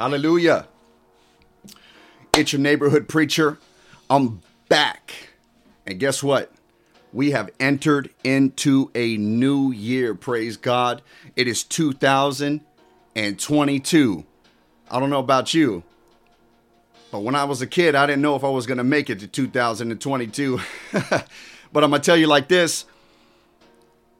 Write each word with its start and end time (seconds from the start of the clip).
Hallelujah. 0.00 0.66
It's 2.34 2.52
your 2.54 2.62
neighborhood 2.62 3.06
preacher. 3.06 3.58
I'm 4.08 4.40
back. 4.70 5.28
And 5.86 6.00
guess 6.00 6.22
what? 6.22 6.50
We 7.12 7.32
have 7.32 7.50
entered 7.60 8.08
into 8.24 8.90
a 8.94 9.18
new 9.18 9.72
year. 9.72 10.14
Praise 10.14 10.56
God. 10.56 11.02
It 11.36 11.46
is 11.46 11.62
2022. 11.64 14.24
I 14.90 14.98
don't 14.98 15.10
know 15.10 15.18
about 15.18 15.52
you, 15.52 15.82
but 17.12 17.20
when 17.20 17.34
I 17.34 17.44
was 17.44 17.60
a 17.60 17.66
kid, 17.66 17.94
I 17.94 18.06
didn't 18.06 18.22
know 18.22 18.36
if 18.36 18.42
I 18.42 18.48
was 18.48 18.66
going 18.66 18.78
to 18.78 18.84
make 18.84 19.10
it 19.10 19.20
to 19.20 19.26
2022. 19.26 20.60
but 20.92 21.28
I'm 21.74 21.90
going 21.90 21.92
to 21.92 21.98
tell 21.98 22.16
you 22.16 22.26
like 22.26 22.48
this 22.48 22.86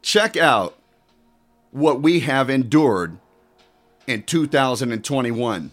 check 0.03 0.37
out 0.37 0.77
what 1.71 2.03
we 2.03 2.19
have 2.19 2.51
endured 2.51 3.17
in 4.07 4.23
2021. 4.23 5.71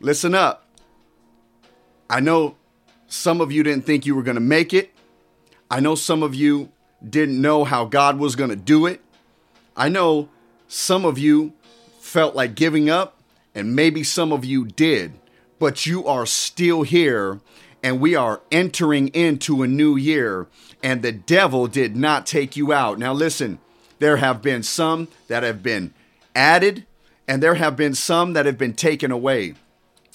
Listen 0.00 0.34
up. 0.34 0.66
I 2.10 2.20
know 2.20 2.56
some 3.06 3.40
of 3.40 3.52
you 3.52 3.62
didn't 3.62 3.86
think 3.86 4.04
you 4.04 4.14
were 4.14 4.22
going 4.22 4.36
to 4.36 4.40
make 4.40 4.74
it. 4.74 4.92
I 5.70 5.80
know 5.80 5.94
some 5.94 6.22
of 6.22 6.34
you 6.34 6.70
didn't 7.08 7.40
know 7.40 7.64
how 7.64 7.84
God 7.84 8.18
was 8.18 8.36
going 8.36 8.50
to 8.50 8.56
do 8.56 8.86
it. 8.86 9.00
I 9.76 9.88
know 9.88 10.28
some 10.68 11.04
of 11.04 11.18
you 11.18 11.52
felt 12.00 12.34
like 12.34 12.54
giving 12.54 12.90
up, 12.90 13.18
and 13.54 13.76
maybe 13.76 14.02
some 14.02 14.32
of 14.32 14.44
you 14.44 14.66
did, 14.66 15.12
but 15.58 15.86
you 15.86 16.06
are 16.06 16.26
still 16.26 16.82
here, 16.82 17.40
and 17.82 18.00
we 18.00 18.14
are 18.14 18.40
entering 18.50 19.08
into 19.08 19.62
a 19.62 19.66
new 19.66 19.96
year, 19.96 20.46
and 20.82 21.02
the 21.02 21.12
devil 21.12 21.66
did 21.66 21.96
not 21.96 22.26
take 22.26 22.56
you 22.56 22.72
out. 22.72 22.98
Now, 22.98 23.12
listen, 23.12 23.58
there 23.98 24.16
have 24.18 24.42
been 24.42 24.62
some 24.62 25.08
that 25.28 25.42
have 25.42 25.62
been 25.62 25.94
added, 26.34 26.86
and 27.28 27.42
there 27.42 27.54
have 27.54 27.76
been 27.76 27.94
some 27.94 28.32
that 28.32 28.46
have 28.46 28.58
been 28.58 28.74
taken 28.74 29.10
away. 29.10 29.54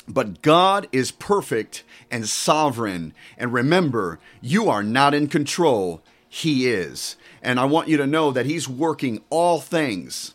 But 0.08 0.42
God 0.42 0.88
is 0.92 1.12
perfect 1.12 1.84
and 2.10 2.28
sovereign. 2.28 3.14
And 3.38 3.52
remember, 3.52 4.20
you 4.42 4.70
are 4.70 4.84
not 4.84 5.14
in 5.14 5.28
control, 5.28 6.02
He 6.30 6.68
is. 6.68 7.18
And 7.42 7.60
I 7.60 7.66
want 7.66 7.88
you 7.88 7.98
to 7.98 8.08
know 8.08 8.32
that 8.32 8.46
He's 8.46 8.70
working 8.70 9.22
all 9.30 9.60
things 9.60 10.34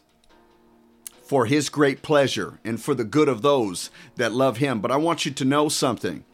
for 1.23 1.47
His 1.47 1.71
great 1.71 2.03
pleasure 2.03 2.59
and 2.65 2.81
for 2.81 2.95
the 2.95 3.05
good 3.05 3.29
of 3.29 3.41
those 3.41 3.91
that 4.17 4.33
love 4.33 4.59
Him. 4.59 4.81
But 4.81 4.91
I 4.91 4.97
want 4.97 5.25
you 5.25 5.33
to 5.33 5.45
know 5.45 5.69
something. 5.69 6.25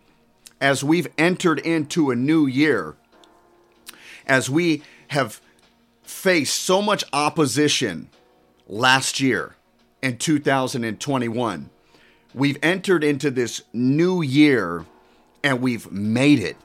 As 0.60 0.82
we've 0.82 1.08
entered 1.16 1.60
into 1.60 2.10
a 2.10 2.16
new 2.16 2.46
year, 2.46 2.96
as 4.26 4.50
we 4.50 4.82
have 5.08 5.40
faced 6.02 6.60
so 6.60 6.82
much 6.82 7.04
opposition 7.12 8.08
last 8.68 9.20
year 9.20 9.56
in 10.02 10.18
2021, 10.18 11.70
we've 12.34 12.58
entered 12.62 13.02
into 13.02 13.30
this 13.30 13.62
new 13.72 14.22
year 14.22 14.84
and 15.42 15.60
we've 15.60 15.90
made 15.90 16.38
it. 16.38 16.56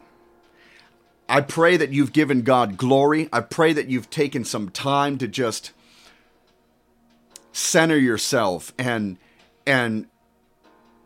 I 1.27 1.41
pray 1.41 1.77
that 1.77 1.91
you've 1.91 2.13
given 2.13 2.41
God 2.41 2.77
glory. 2.77 3.29
I 3.31 3.39
pray 3.39 3.73
that 3.73 3.87
you've 3.87 4.09
taken 4.09 4.43
some 4.43 4.69
time 4.69 5.17
to 5.19 5.27
just 5.27 5.71
center 7.53 7.97
yourself 7.97 8.73
and 8.77 9.17
and 9.65 10.07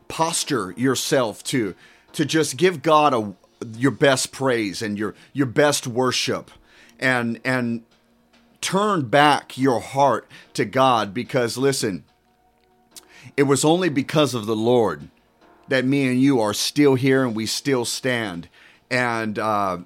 posture 0.07 0.73
yourself 0.75 1.43
to 1.43 1.75
to 2.13 2.25
just 2.25 2.57
give 2.57 2.81
God 2.81 3.13
a 3.13 3.35
your 3.77 3.91
best 3.91 4.31
praise 4.31 4.81
and 4.81 4.97
your 4.97 5.13
your 5.33 5.45
best 5.45 5.85
worship 5.87 6.51
and 6.99 7.39
and 7.45 7.83
turn 8.61 9.07
back 9.07 9.57
your 9.57 9.79
heart 9.79 10.27
to 10.53 10.65
God 10.65 11.13
because 11.13 11.57
listen 11.57 12.03
it 13.35 13.43
was 13.43 13.65
only 13.65 13.89
because 13.89 14.33
of 14.33 14.45
the 14.45 14.55
Lord 14.55 15.09
that 15.67 15.85
me 15.85 16.07
and 16.07 16.21
you 16.21 16.39
are 16.39 16.53
still 16.53 16.95
here 16.95 17.23
and 17.23 17.35
we 17.35 17.45
still 17.45 17.83
stand. 17.83 18.47
And 18.89 19.37
uh, 19.37 19.79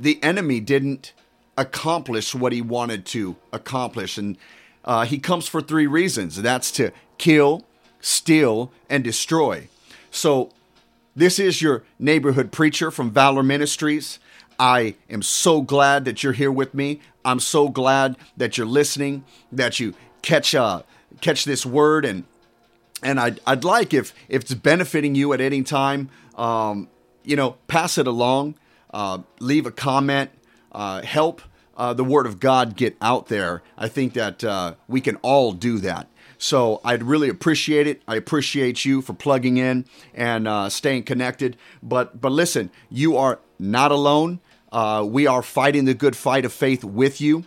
the 0.00 0.22
enemy 0.22 0.60
didn't 0.60 1.12
accomplish 1.56 2.34
what 2.34 2.52
he 2.52 2.62
wanted 2.62 3.04
to 3.06 3.36
accomplish. 3.52 4.16
And 4.16 4.38
uh, 4.84 5.04
he 5.04 5.18
comes 5.18 5.48
for 5.48 5.60
three 5.60 5.86
reasons 5.86 6.40
that's 6.40 6.70
to 6.72 6.92
kill, 7.18 7.64
steal, 8.00 8.72
and 8.88 9.02
destroy. 9.04 9.68
So, 10.10 10.50
this 11.16 11.40
is 11.40 11.60
your 11.60 11.82
neighborhood 11.98 12.52
preacher 12.52 12.92
from 12.92 13.10
Valor 13.10 13.42
Ministries. 13.42 14.20
I 14.58 14.96
am 15.08 15.22
so 15.22 15.62
glad 15.62 16.04
that 16.06 16.22
you're 16.22 16.32
here 16.32 16.50
with 16.50 16.74
me. 16.74 17.00
I'm 17.24 17.40
so 17.40 17.68
glad 17.68 18.16
that 18.36 18.58
you're 18.58 18.66
listening, 18.66 19.24
that 19.52 19.78
you 19.78 19.94
catch 20.22 20.54
uh, 20.54 20.82
catch 21.20 21.44
this 21.44 21.64
word. 21.64 22.04
And 22.04 22.24
and 23.02 23.20
I'd, 23.20 23.40
I'd 23.46 23.64
like 23.64 23.94
if 23.94 24.12
if 24.28 24.42
it's 24.42 24.54
benefiting 24.54 25.14
you 25.14 25.32
at 25.32 25.40
any 25.40 25.62
time 25.62 26.10
um, 26.34 26.88
you 27.24 27.36
know 27.36 27.56
pass 27.68 27.98
it 27.98 28.06
along 28.06 28.56
uh, 28.92 29.18
leave 29.38 29.66
a 29.66 29.70
comment 29.70 30.30
uh, 30.72 31.02
help 31.02 31.42
uh, 31.76 31.94
the 31.94 32.04
word 32.04 32.26
of 32.26 32.40
god 32.40 32.76
get 32.76 32.96
out 33.00 33.28
there. 33.28 33.62
I 33.76 33.88
think 33.88 34.14
that 34.14 34.42
uh, 34.42 34.74
we 34.88 35.00
can 35.00 35.16
all 35.16 35.52
do 35.52 35.78
that. 35.78 36.08
So 36.40 36.80
i'd 36.84 37.02
really 37.02 37.28
appreciate 37.28 37.86
it. 37.86 38.02
I 38.08 38.16
appreciate 38.16 38.84
you 38.84 39.02
for 39.02 39.12
plugging 39.12 39.56
in 39.56 39.84
and 40.14 40.48
uh, 40.48 40.68
staying 40.68 41.04
connected. 41.04 41.56
But 41.82 42.20
but 42.20 42.32
listen 42.32 42.70
you 42.90 43.16
are 43.16 43.38
not 43.58 43.92
alone 43.92 44.40
uh, 44.72 45.04
we 45.06 45.26
are 45.26 45.42
fighting 45.42 45.84
the 45.84 45.94
good 45.94 46.16
fight 46.16 46.44
of 46.44 46.52
faith 46.52 46.84
with 46.84 47.20
you 47.20 47.44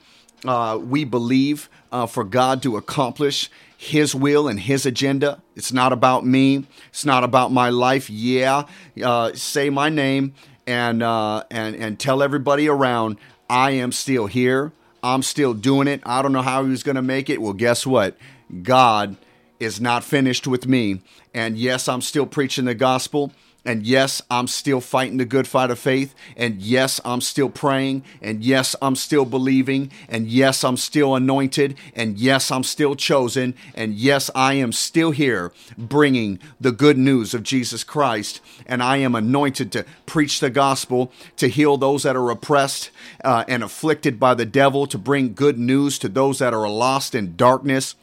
we 0.79 1.03
believe 1.03 1.69
for 2.07 2.23
god 2.23 2.63
to 2.63 2.77
accomplish 2.77 3.49
his 3.81 4.13
will 4.13 4.47
and 4.47 4.59
his 4.59 4.85
agenda. 4.85 5.41
It's 5.55 5.73
not 5.73 5.91
about 5.91 6.23
me. 6.23 6.67
It's 6.89 7.03
not 7.03 7.23
about 7.23 7.51
my 7.51 7.69
life. 7.69 8.11
Yeah, 8.11 8.65
uh, 9.03 9.33
say 9.33 9.71
my 9.71 9.89
name 9.89 10.35
and 10.67 11.01
uh, 11.01 11.45
and 11.49 11.75
and 11.75 11.99
tell 11.99 12.21
everybody 12.21 12.69
around 12.69 13.17
I 13.49 13.71
am 13.71 13.91
still 13.91 14.27
here. 14.27 14.71
I'm 15.01 15.23
still 15.23 15.55
doing 15.55 15.87
it. 15.87 16.01
I 16.05 16.21
don't 16.21 16.31
know 16.31 16.43
how 16.43 16.63
he 16.63 16.69
was 16.69 16.83
going 16.83 16.95
to 16.95 17.01
make 17.01 17.27
it. 17.27 17.41
Well, 17.41 17.53
guess 17.53 17.87
what? 17.87 18.15
God 18.61 19.17
is 19.59 19.81
not 19.81 20.03
finished 20.03 20.45
with 20.45 20.67
me. 20.67 21.01
And 21.33 21.57
yes, 21.57 21.87
I'm 21.87 22.01
still 22.01 22.27
preaching 22.27 22.65
the 22.65 22.75
gospel. 22.75 23.31
And 23.63 23.85
yes, 23.85 24.23
I'm 24.31 24.47
still 24.47 24.81
fighting 24.81 25.17
the 25.17 25.25
good 25.25 25.47
fight 25.47 25.69
of 25.69 25.77
faith. 25.77 26.15
And 26.35 26.59
yes, 26.61 26.99
I'm 27.05 27.21
still 27.21 27.49
praying. 27.49 28.03
And 28.19 28.43
yes, 28.43 28.75
I'm 28.81 28.95
still 28.95 29.23
believing. 29.23 29.91
And 30.09 30.27
yes, 30.27 30.63
I'm 30.63 30.77
still 30.77 31.15
anointed. 31.15 31.75
And 31.95 32.17
yes, 32.17 32.49
I'm 32.49 32.63
still 32.63 32.95
chosen. 32.95 33.53
And 33.75 33.93
yes, 33.93 34.31
I 34.33 34.55
am 34.55 34.71
still 34.71 35.11
here 35.11 35.51
bringing 35.77 36.39
the 36.59 36.71
good 36.71 36.97
news 36.97 37.35
of 37.35 37.43
Jesus 37.43 37.83
Christ. 37.83 38.41
And 38.65 38.81
I 38.81 38.97
am 38.97 39.13
anointed 39.13 39.71
to 39.73 39.85
preach 40.07 40.39
the 40.39 40.49
gospel, 40.49 41.11
to 41.37 41.47
heal 41.47 41.77
those 41.77 42.01
that 42.01 42.15
are 42.15 42.31
oppressed 42.31 42.89
uh, 43.23 43.43
and 43.47 43.63
afflicted 43.63 44.19
by 44.19 44.33
the 44.33 44.45
devil, 44.45 44.87
to 44.87 44.97
bring 44.97 45.35
good 45.35 45.59
news 45.59 45.99
to 45.99 46.09
those 46.09 46.39
that 46.39 46.55
are 46.55 46.67
lost 46.67 47.13
in 47.13 47.35
darkness. 47.35 47.93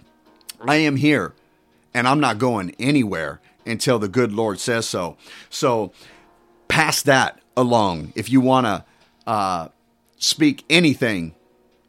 I 0.61 0.77
am 0.77 0.97
here 0.97 1.35
and 1.95 2.07
I'm 2.07 2.21
not 2.21 2.39
going 2.39 2.77
anywhere 2.79 3.41
until 3.69 3.99
the 3.99 4.09
good 4.09 4.33
Lord 4.33 4.61
says 4.61 4.87
so. 4.87 5.17
So 5.51 5.93
pass 6.69 7.03
that 7.03 7.41
along. 7.57 8.13
If 8.17 8.31
you 8.31 8.41
want 8.41 8.67
to 8.67 8.85
uh, 9.27 9.69
speak 10.17 10.65
anything, 10.71 11.35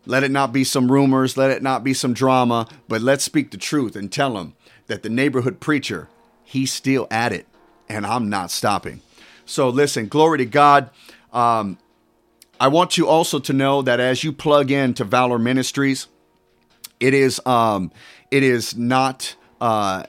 let 0.06 0.24
it 0.24 0.32
not 0.32 0.52
be 0.52 0.64
some 0.64 0.92
rumors, 0.92 1.38
let 1.38 1.52
it 1.52 1.62
not 1.62 1.84
be 1.84 1.94
some 1.94 2.14
drama, 2.14 2.68
but 2.88 3.02
let's 3.02 3.24
speak 3.24 3.52
the 3.52 3.58
truth 3.58 3.96
and 3.96 4.12
tell 4.12 4.34
them 4.34 4.56
that 4.88 5.04
the 5.04 5.10
neighborhood 5.10 5.60
preacher, 5.60 6.08
he's 6.44 6.74
still 6.74 7.08
at 7.12 7.32
it, 7.32 7.46
and 7.88 8.06
I'm 8.06 8.30
not 8.30 8.50
stopping. 8.52 9.02
So 9.46 9.70
listen, 9.70 10.08
glory 10.08 10.40
to 10.40 10.46
God. 10.46 10.90
Um, 11.32 11.78
I 12.60 12.68
want 12.68 12.98
you 12.98 13.08
also 13.08 13.40
to 13.40 13.54
know 13.54 13.82
that 13.82 14.00
as 14.00 14.24
you 14.24 14.34
plug 14.34 14.72
in 14.72 14.94
to 14.96 15.04
Valor 15.04 15.40
Ministries, 15.40 16.08
it 17.00 17.14
is 17.14 17.40
um, 17.46 17.92
it 18.32 18.44
is 18.44 18.76
not 18.76 19.36
uh, 19.62 20.04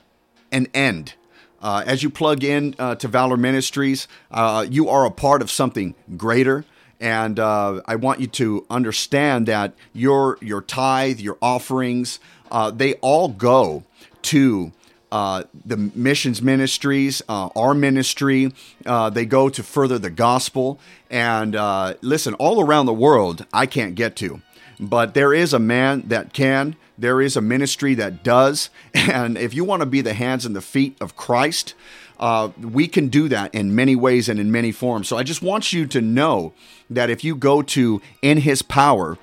an 0.51 0.67
end. 0.75 1.15
Uh, 1.61 1.83
as 1.87 2.03
you 2.03 2.09
plug 2.09 2.43
in 2.43 2.75
uh, 2.79 2.95
to 2.95 3.09
Valor 3.09 3.37
Ministries, 3.37 4.09
uh, 4.31 4.65
you 4.69 4.89
are 4.89 5.05
a 5.05 5.11
part 5.11 5.43
of 5.43 5.51
something 5.51 5.95
greater. 6.17 6.65
And 7.01 7.39
uh, 7.39 7.83
I 7.87 7.97
want 7.97 8.21
you 8.21 8.27
to 8.27 8.67
understand 8.69 9.47
that 9.47 9.75
your 9.93 10.39
your 10.41 10.61
tithe, 10.61 11.19
your 11.19 11.39
offerings, 11.41 12.19
uh, 12.51 12.71
they 12.71 12.95
all 12.95 13.29
go 13.29 13.85
to 14.23 14.73
uh, 15.11 15.45
the 15.65 15.77
missions 15.77 16.43
ministries, 16.43 17.23
our 17.29 17.75
ministry. 17.75 18.53
they 18.85 19.25
go 19.25 19.49
to 19.49 19.63
further 19.63 19.99
the 19.99 20.11
gospel. 20.11 20.79
And 21.11 21.55
listen, 22.03 22.35
all 22.35 22.61
around 22.61 22.87
the 22.87 22.93
world, 22.93 23.47
I 23.53 23.65
can't 23.65 23.95
get 23.95 24.15
to, 24.17 24.43
but 24.79 25.15
there 25.15 25.33
is 25.33 25.55
a 25.55 25.59
man 25.59 26.05
that 26.09 26.35
can. 26.35 26.77
There 27.01 27.23
is 27.23 27.35
a 27.35 27.41
ministry 27.41 27.95
that 27.95 28.23
does. 28.23 28.71
And 28.95 29.39
if 29.39 29.55
you 29.55 29.65
want 29.65 29.81
to 29.81 29.87
be 29.87 30.03
the 30.03 30.15
hands 30.15 30.45
and 30.47 30.55
the 30.55 30.61
feet 30.61 30.97
of 31.01 31.17
Christ, 31.17 31.75
uh, 32.19 32.51
we 32.61 32.87
can 32.87 33.09
do 33.09 33.29
that 33.29 33.53
in 33.55 33.75
many 33.75 33.97
ways 33.97 34.29
and 34.29 34.39
in 34.39 34.53
many 34.53 34.73
forms. 34.73 35.09
So 35.09 35.17
I 35.17 35.23
just 35.23 35.43
want 35.43 35.73
you 35.73 35.87
to 35.87 36.01
know 36.01 36.53
that 36.91 37.09
if 37.11 37.25
you 37.25 37.35
go 37.35 37.63
to 37.63 38.03
In 38.21 38.39
His 38.39 38.63
Power 38.63 39.17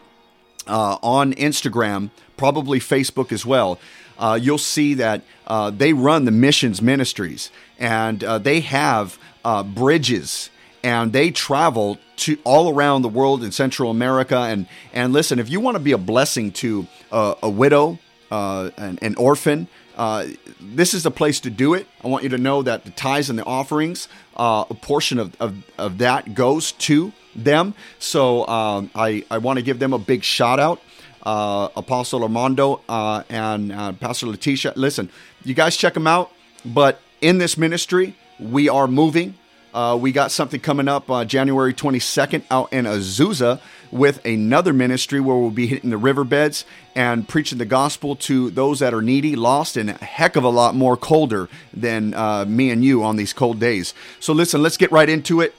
uh, 0.65 0.97
on 1.03 1.33
Instagram, 1.35 2.09
probably 2.35 2.79
Facebook 2.79 3.31
as 3.31 3.45
well, 3.45 3.79
uh, 4.17 4.37
you'll 4.41 4.57
see 4.57 4.95
that 4.95 5.21
uh, 5.45 5.69
they 5.69 5.93
run 5.93 6.25
the 6.25 6.31
missions 6.31 6.81
ministries 6.81 7.51
and 7.77 8.23
uh, 8.23 8.39
they 8.39 8.61
have 8.61 9.19
uh, 9.45 9.61
bridges 9.63 10.49
and 10.83 11.13
they 11.13 11.29
travel 11.29 11.99
to 12.17 12.37
all 12.43 12.73
around 12.73 13.01
the 13.01 13.09
world 13.09 13.43
in 13.43 13.51
Central 13.51 13.89
America. 13.89 14.37
And 14.37 14.67
and 14.93 15.13
listen, 15.13 15.39
if 15.39 15.49
you 15.49 15.59
want 15.59 15.75
to 15.75 15.83
be 15.83 15.91
a 15.91 15.97
blessing 15.97 16.51
to 16.53 16.87
a 17.11 17.49
widow, 17.49 17.99
uh, 18.31 18.71
an, 18.77 18.99
an, 19.01 19.15
orphan, 19.15 19.67
uh, 19.95 20.27
this 20.59 20.93
is 20.93 21.03
the 21.03 21.11
place 21.11 21.39
to 21.41 21.49
do 21.49 21.73
it. 21.73 21.87
I 22.03 22.07
want 22.07 22.23
you 22.23 22.29
to 22.29 22.37
know 22.37 22.61
that 22.61 22.85
the 22.85 22.91
tithes 22.91 23.29
and 23.29 23.39
the 23.39 23.45
offerings, 23.45 24.07
uh, 24.35 24.65
a 24.69 24.73
portion 24.73 25.17
of, 25.19 25.35
of, 25.39 25.55
of, 25.77 25.97
that 25.99 26.33
goes 26.33 26.73
to 26.73 27.13
them. 27.35 27.73
So 27.99 28.45
um, 28.47 28.91
I, 28.93 29.25
I 29.31 29.37
want 29.39 29.57
to 29.57 29.63
give 29.63 29.79
them 29.79 29.93
a 29.93 29.99
big 29.99 30.23
shout 30.23 30.59
out. 30.59 30.81
Uh, 31.23 31.69
Apostle 31.75 32.23
Armando 32.23 32.81
uh, 32.87 33.23
and 33.29 33.71
uh, 33.71 33.91
Pastor 33.93 34.27
Letitia. 34.27 34.73
Listen, 34.75 35.09
you 35.43 35.53
guys 35.53 35.75
check 35.75 35.93
them 35.93 36.07
out. 36.07 36.31
But 36.65 37.01
in 37.21 37.37
this 37.37 37.57
ministry, 37.57 38.15
we 38.39 38.69
are 38.69 38.87
moving. 38.87 39.35
Uh, 39.77 39.95
we 39.95 40.11
got 40.11 40.31
something 40.31 40.59
coming 40.59 40.87
up 40.87 41.07
uh, 41.07 41.23
January 41.23 41.71
22nd 41.71 42.41
out 42.49 42.73
in 42.73 42.85
Azusa 42.85 43.61
with 43.91 44.25
another 44.25 44.73
ministry 44.73 45.19
where 45.19 45.37
we'll 45.37 45.51
be 45.51 45.67
hitting 45.67 45.91
the 45.91 45.97
riverbeds 45.97 46.65
and 46.95 47.27
preaching 47.27 47.59
the 47.59 47.65
gospel 47.65 48.15
to 48.15 48.49
those 48.49 48.79
that 48.79 48.91
are 48.91 49.03
needy, 49.03 49.35
lost, 49.35 49.77
and 49.77 49.91
a 49.91 49.93
heck 49.93 50.35
of 50.35 50.43
a 50.43 50.49
lot 50.49 50.73
more 50.73 50.97
colder 50.97 51.47
than 51.71 52.15
uh, 52.15 52.43
me 52.45 52.71
and 52.71 52.83
you 52.83 53.03
on 53.03 53.17
these 53.17 53.33
cold 53.33 53.59
days. 53.59 53.93
So, 54.19 54.33
listen, 54.33 54.63
let's 54.63 54.77
get 54.77 54.91
right 54.91 55.07
into 55.07 55.41
it. 55.41 55.53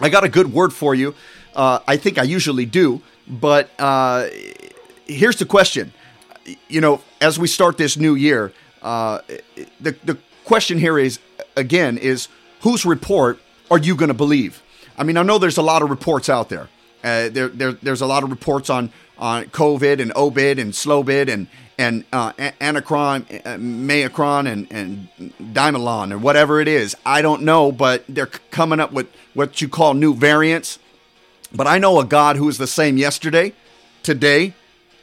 I 0.00 0.08
got 0.08 0.24
a 0.24 0.28
good 0.28 0.52
word 0.52 0.72
for 0.72 0.92
you. 0.92 1.14
Uh, 1.54 1.78
I 1.86 1.96
think 1.96 2.18
I 2.18 2.24
usually 2.24 2.66
do, 2.66 3.02
but 3.28 3.70
uh, 3.78 4.30
here's 5.06 5.36
the 5.36 5.46
question. 5.46 5.92
You 6.66 6.80
know, 6.80 7.02
as 7.20 7.38
we 7.38 7.46
start 7.46 7.78
this 7.78 7.96
new 7.96 8.16
year, 8.16 8.52
uh, 8.82 9.20
the, 9.80 9.94
the 10.02 10.18
question 10.44 10.80
here 10.80 10.98
is 10.98 11.20
again, 11.56 11.98
is 11.98 12.26
whose 12.62 12.84
report 12.84 13.38
are 13.70 13.78
you 13.78 13.96
going 13.96 14.08
to 14.08 14.14
believe? 14.14 14.62
I 14.96 15.04
mean, 15.04 15.16
I 15.16 15.22
know 15.22 15.38
there's 15.38 15.56
a 15.56 15.62
lot 15.62 15.82
of 15.82 15.90
reports 15.90 16.28
out 16.28 16.48
there. 16.48 16.68
Uh, 17.02 17.28
there, 17.28 17.48
there, 17.48 17.72
there's 17.72 18.00
a 18.00 18.06
lot 18.06 18.22
of 18.22 18.30
reports 18.30 18.70
on 18.70 18.90
on 19.16 19.44
COVID 19.46 20.00
and 20.00 20.12
Obid 20.16 20.58
and 20.58 20.72
Slowbid 20.72 21.28
and 21.28 21.46
and 21.76 22.04
uh, 22.12 22.32
Anacron, 22.32 23.22
uh, 23.44 23.56
Mayacron, 23.56 24.50
and 24.50 24.66
and 24.70 25.08
Dimelon 25.54 26.12
or 26.12 26.18
whatever 26.18 26.60
it 26.60 26.68
is. 26.68 26.96
I 27.04 27.20
don't 27.22 27.42
know, 27.42 27.72
but 27.72 28.04
they're 28.08 28.26
coming 28.26 28.80
up 28.80 28.92
with 28.92 29.08
what 29.34 29.60
you 29.60 29.68
call 29.68 29.94
new 29.94 30.14
variants. 30.14 30.78
But 31.52 31.66
I 31.66 31.78
know 31.78 32.00
a 32.00 32.04
God 32.04 32.36
who 32.36 32.48
is 32.48 32.58
the 32.58 32.66
same 32.66 32.96
yesterday, 32.96 33.52
today, 34.02 34.54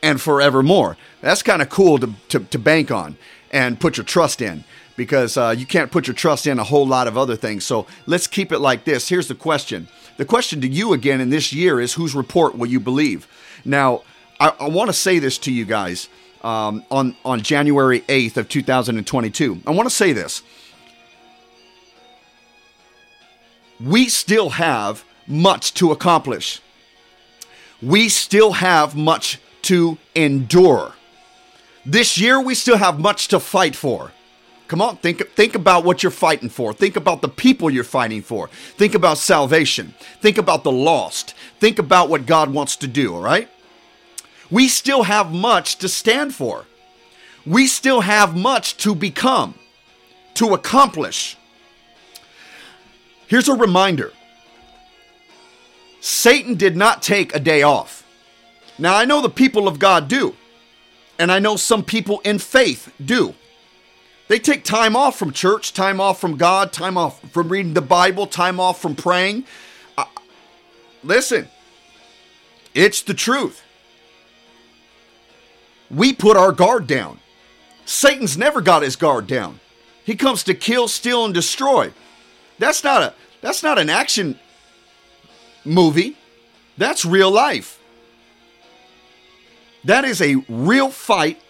and 0.03 0.19
forevermore. 0.19 0.97
That's 1.21 1.43
kind 1.43 1.61
of 1.61 1.69
cool 1.69 1.99
to, 1.99 2.13
to, 2.29 2.39
to 2.39 2.59
bank 2.59 2.91
on 2.91 3.17
and 3.51 3.79
put 3.79 3.97
your 3.97 4.03
trust 4.03 4.41
in 4.41 4.63
because 4.95 5.38
uh, 5.38 5.53
you 5.57 5.65
can't 5.65 5.91
put 5.91 6.07
your 6.07 6.13
trust 6.13 6.47
in 6.47 6.59
a 6.59 6.63
whole 6.63 6.88
lot 6.88 7.07
of 7.07 7.17
other 7.17 7.35
things. 7.35 7.65
So 7.65 7.88
let's 8.05 8.27
keep 8.27 8.51
it 8.51 8.59
like 8.59 8.83
this. 8.83 9.09
Here's 9.09 9.27
the 9.27 9.35
question. 9.35 9.88
The 10.17 10.25
question 10.25 10.61
to 10.61 10.67
you 10.67 10.93
again 10.93 11.21
in 11.21 11.29
this 11.29 11.53
year 11.53 11.79
is 11.79 11.93
whose 11.93 12.13
report 12.13 12.57
will 12.57 12.67
you 12.67 12.79
believe? 12.79 13.27
Now, 13.65 14.03
I, 14.39 14.53
I 14.59 14.69
want 14.69 14.89
to 14.89 14.93
say 14.93 15.19
this 15.19 15.38
to 15.39 15.51
you 15.51 15.65
guys 15.65 16.09
um, 16.43 16.83
on, 16.91 17.15
on 17.23 17.41
January 17.41 18.01
8th 18.01 18.38
of 18.38 18.49
2022. 18.49 19.61
I 19.65 19.71
want 19.71 19.88
to 19.88 19.95
say 19.95 20.13
this. 20.13 20.43
We 23.79 24.09
still 24.09 24.51
have 24.51 25.03
much 25.27 25.73
to 25.75 25.91
accomplish. 25.91 26.61
We 27.81 28.09
still 28.09 28.53
have 28.53 28.95
much 28.95 29.39
to 29.63 29.97
endure. 30.13 30.93
This 31.85 32.17
year, 32.17 32.39
we 32.39 32.53
still 32.53 32.77
have 32.77 32.99
much 32.99 33.27
to 33.29 33.39
fight 33.39 33.75
for. 33.75 34.11
Come 34.71 34.81
on, 34.81 34.95
think 34.95 35.27
think 35.31 35.56
about 35.56 35.83
what 35.83 36.01
you're 36.01 36.13
fighting 36.13 36.47
for. 36.47 36.71
Think 36.71 36.95
about 36.95 37.21
the 37.21 37.27
people 37.27 37.69
you're 37.69 37.83
fighting 37.83 38.21
for. 38.21 38.47
Think 38.47 38.95
about 38.95 39.18
salvation. 39.18 39.94
Think 40.21 40.38
about 40.38 40.63
the 40.63 40.71
lost. 40.71 41.33
Think 41.59 41.77
about 41.77 42.07
what 42.07 42.25
God 42.25 42.53
wants 42.53 42.77
to 42.77 42.88
do, 42.88 43.13
all 43.13 43.21
right? 43.21 43.50
We 44.50 44.69
still 44.69 45.03
have 45.03 45.33
much 45.33 45.75
to 45.79 45.89
stand 45.89 46.33
for. 46.33 46.68
We 47.45 47.68
still 47.68 48.00
have 48.00 48.38
much 48.38 48.77
to 48.77 48.95
become, 48.95 49.56
to 50.35 50.53
accomplish. 50.53 51.35
Here's 53.27 53.50
a 53.50 53.56
reminder. 53.56 54.13
Satan 56.00 56.56
did 56.56 56.77
not 56.77 57.03
take 57.03 57.35
a 57.35 57.41
day 57.41 57.62
off. 57.62 58.06
Now, 58.79 58.95
I 58.95 59.03
know 59.03 59.19
the 59.19 59.29
people 59.29 59.67
of 59.67 59.79
God 59.79 60.07
do, 60.07 60.33
and 61.19 61.29
I 61.29 61.39
know 61.39 61.57
some 61.57 61.83
people 61.83 62.21
in 62.21 62.39
faith 62.39 62.94
do. 63.03 63.35
They 64.31 64.39
take 64.39 64.63
time 64.63 64.95
off 64.95 65.19
from 65.19 65.33
church, 65.33 65.73
time 65.73 65.99
off 65.99 66.21
from 66.21 66.37
God, 66.37 66.71
time 66.71 66.97
off 66.97 67.19
from 67.33 67.49
reading 67.49 67.73
the 67.73 67.81
Bible, 67.81 68.25
time 68.25 68.61
off 68.61 68.81
from 68.81 68.95
praying. 68.95 69.43
Uh, 69.97 70.05
listen, 71.03 71.49
it's 72.73 73.01
the 73.01 73.13
truth. 73.13 73.61
We 75.89 76.13
put 76.13 76.37
our 76.37 76.53
guard 76.53 76.87
down. 76.87 77.19
Satan's 77.83 78.37
never 78.37 78.61
got 78.61 78.83
his 78.83 78.95
guard 78.95 79.27
down. 79.27 79.59
He 80.05 80.15
comes 80.15 80.43
to 80.43 80.53
kill, 80.53 80.87
steal, 80.87 81.25
and 81.25 81.33
destroy. 81.33 81.91
That's 82.57 82.85
not 82.85 83.03
a 83.03 83.13
that's 83.41 83.61
not 83.61 83.79
an 83.79 83.89
action 83.89 84.39
movie. 85.65 86.15
That's 86.77 87.03
real 87.03 87.31
life. 87.31 87.81
That 89.83 90.05
is 90.05 90.21
a 90.21 90.35
real 90.47 90.89
fight 90.89 91.41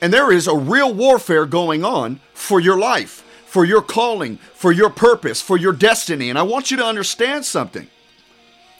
and 0.00 0.12
there 0.12 0.32
is 0.32 0.46
a 0.46 0.56
real 0.56 0.92
warfare 0.92 1.46
going 1.46 1.84
on 1.84 2.20
for 2.32 2.60
your 2.60 2.78
life, 2.78 3.24
for 3.46 3.64
your 3.64 3.82
calling, 3.82 4.36
for 4.54 4.72
your 4.72 4.90
purpose, 4.90 5.40
for 5.40 5.56
your 5.56 5.72
destiny. 5.72 6.30
And 6.30 6.38
I 6.38 6.42
want 6.42 6.70
you 6.70 6.76
to 6.78 6.84
understand 6.84 7.44
something. 7.44 7.88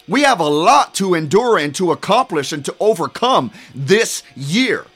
We 0.09 0.23
have 0.23 0.41
a 0.41 0.49
lot 0.49 0.95
to 0.95 1.15
endure 1.15 1.59
and 1.59 1.75
to 1.77 1.93
accomplish 1.93 2.53
and 2.53 2.65
to 2.65 2.75
overcome 2.81 3.53
this 3.75 4.23
year. 4.35 4.87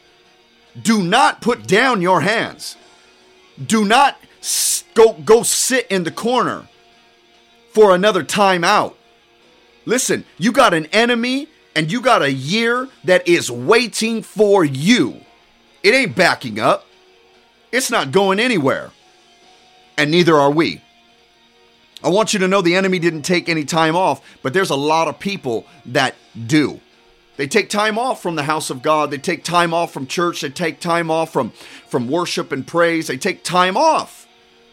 Do 0.80 1.02
not 1.02 1.40
put 1.40 1.66
down 1.66 2.02
your 2.02 2.22
hands. 2.22 2.76
Do 3.64 3.84
not 3.84 4.18
go, 4.94 5.12
go 5.12 5.42
sit 5.42 5.86
in 5.88 6.04
the 6.04 6.10
corner 6.10 6.66
for 7.70 7.94
another 7.94 8.22
time 8.22 8.64
out. 8.64 8.96
Listen, 9.84 10.24
you 10.38 10.50
got 10.50 10.74
an 10.74 10.86
enemy 10.86 11.48
and 11.76 11.92
you 11.92 12.00
got 12.00 12.22
a 12.22 12.32
year 12.32 12.88
that 13.04 13.28
is 13.28 13.50
waiting 13.50 14.22
for 14.22 14.64
you. 14.64 15.23
It 15.84 15.94
ain't 15.94 16.16
backing 16.16 16.58
up. 16.58 16.86
It's 17.70 17.90
not 17.90 18.10
going 18.10 18.40
anywhere. 18.40 18.90
And 19.98 20.10
neither 20.10 20.34
are 20.34 20.50
we. 20.50 20.80
I 22.02 22.08
want 22.08 22.32
you 22.32 22.40
to 22.40 22.48
know 22.48 22.62
the 22.62 22.74
enemy 22.74 22.98
didn't 22.98 23.22
take 23.22 23.48
any 23.48 23.64
time 23.64 23.94
off, 23.94 24.20
but 24.42 24.52
there's 24.52 24.70
a 24.70 24.76
lot 24.76 25.08
of 25.08 25.18
people 25.18 25.66
that 25.86 26.14
do. 26.46 26.80
They 27.36 27.46
take 27.46 27.68
time 27.68 27.98
off 27.98 28.22
from 28.22 28.34
the 28.34 28.44
house 28.44 28.70
of 28.70 28.82
God. 28.82 29.10
They 29.10 29.18
take 29.18 29.44
time 29.44 29.74
off 29.74 29.92
from 29.92 30.06
church. 30.06 30.40
They 30.40 30.50
take 30.50 30.80
time 30.80 31.10
off 31.10 31.32
from, 31.32 31.50
from 31.86 32.08
worship 32.08 32.50
and 32.50 32.66
praise. 32.66 33.08
They 33.08 33.16
take 33.16 33.44
time 33.44 33.76
off 33.76 34.26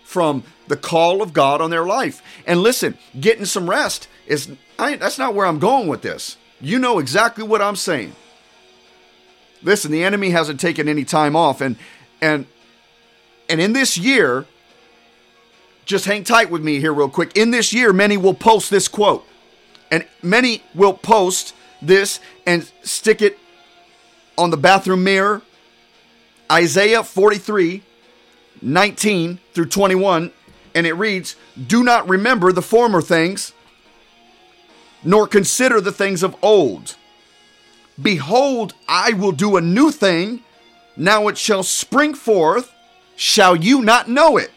from 0.03 0.43
the 0.67 0.77
call 0.77 1.21
of 1.21 1.33
God 1.33 1.59
on 1.59 1.71
their 1.71 1.85
life. 1.85 2.21
And 2.45 2.61
listen, 2.61 2.97
getting 3.19 3.45
some 3.45 3.69
rest 3.69 4.07
is 4.27 4.49
I, 4.79 4.95
that's 4.95 5.17
not 5.17 5.33
where 5.33 5.45
I'm 5.45 5.59
going 5.59 5.87
with 5.87 6.03
this. 6.03 6.37
You 6.61 6.79
know 6.79 6.99
exactly 6.99 7.43
what 7.43 7.61
I'm 7.61 7.75
saying. 7.75 8.15
Listen, 9.63 9.91
the 9.91 10.03
enemy 10.03 10.31
hasn't 10.31 10.59
taken 10.59 10.87
any 10.87 11.05
time 11.05 11.35
off, 11.35 11.61
and 11.61 11.75
and 12.21 12.45
and 13.49 13.59
in 13.59 13.73
this 13.73 13.97
year, 13.97 14.45
just 15.85 16.05
hang 16.05 16.23
tight 16.23 16.49
with 16.49 16.63
me 16.63 16.79
here, 16.79 16.93
real 16.93 17.09
quick. 17.09 17.35
In 17.35 17.51
this 17.51 17.73
year, 17.73 17.93
many 17.93 18.17
will 18.17 18.33
post 18.33 18.69
this 18.69 18.87
quote, 18.87 19.25
and 19.91 20.05
many 20.21 20.63
will 20.73 20.93
post 20.93 21.53
this 21.81 22.19
and 22.45 22.69
stick 22.83 23.21
it 23.21 23.37
on 24.37 24.49
the 24.49 24.57
bathroom 24.57 25.03
mirror. 25.03 25.41
Isaiah 26.51 27.03
43, 27.03 27.83
19 28.61 29.39
through 29.53 29.65
21, 29.65 30.31
and 30.75 30.87
it 30.87 30.93
reads, 30.93 31.35
Do 31.67 31.83
not 31.83 32.07
remember 32.09 32.51
the 32.51 32.61
former 32.61 33.01
things, 33.01 33.53
nor 35.03 35.27
consider 35.27 35.81
the 35.81 35.91
things 35.91 36.23
of 36.23 36.35
old. 36.41 36.95
Behold, 37.99 38.73
I 38.87 39.13
will 39.13 39.31
do 39.31 39.57
a 39.57 39.61
new 39.61 39.91
thing. 39.91 40.41
Now 40.95 41.27
it 41.27 41.37
shall 41.37 41.63
spring 41.63 42.13
forth. 42.13 42.71
Shall 43.15 43.55
you 43.55 43.81
not 43.81 44.09
know 44.09 44.37
it? 44.37 44.51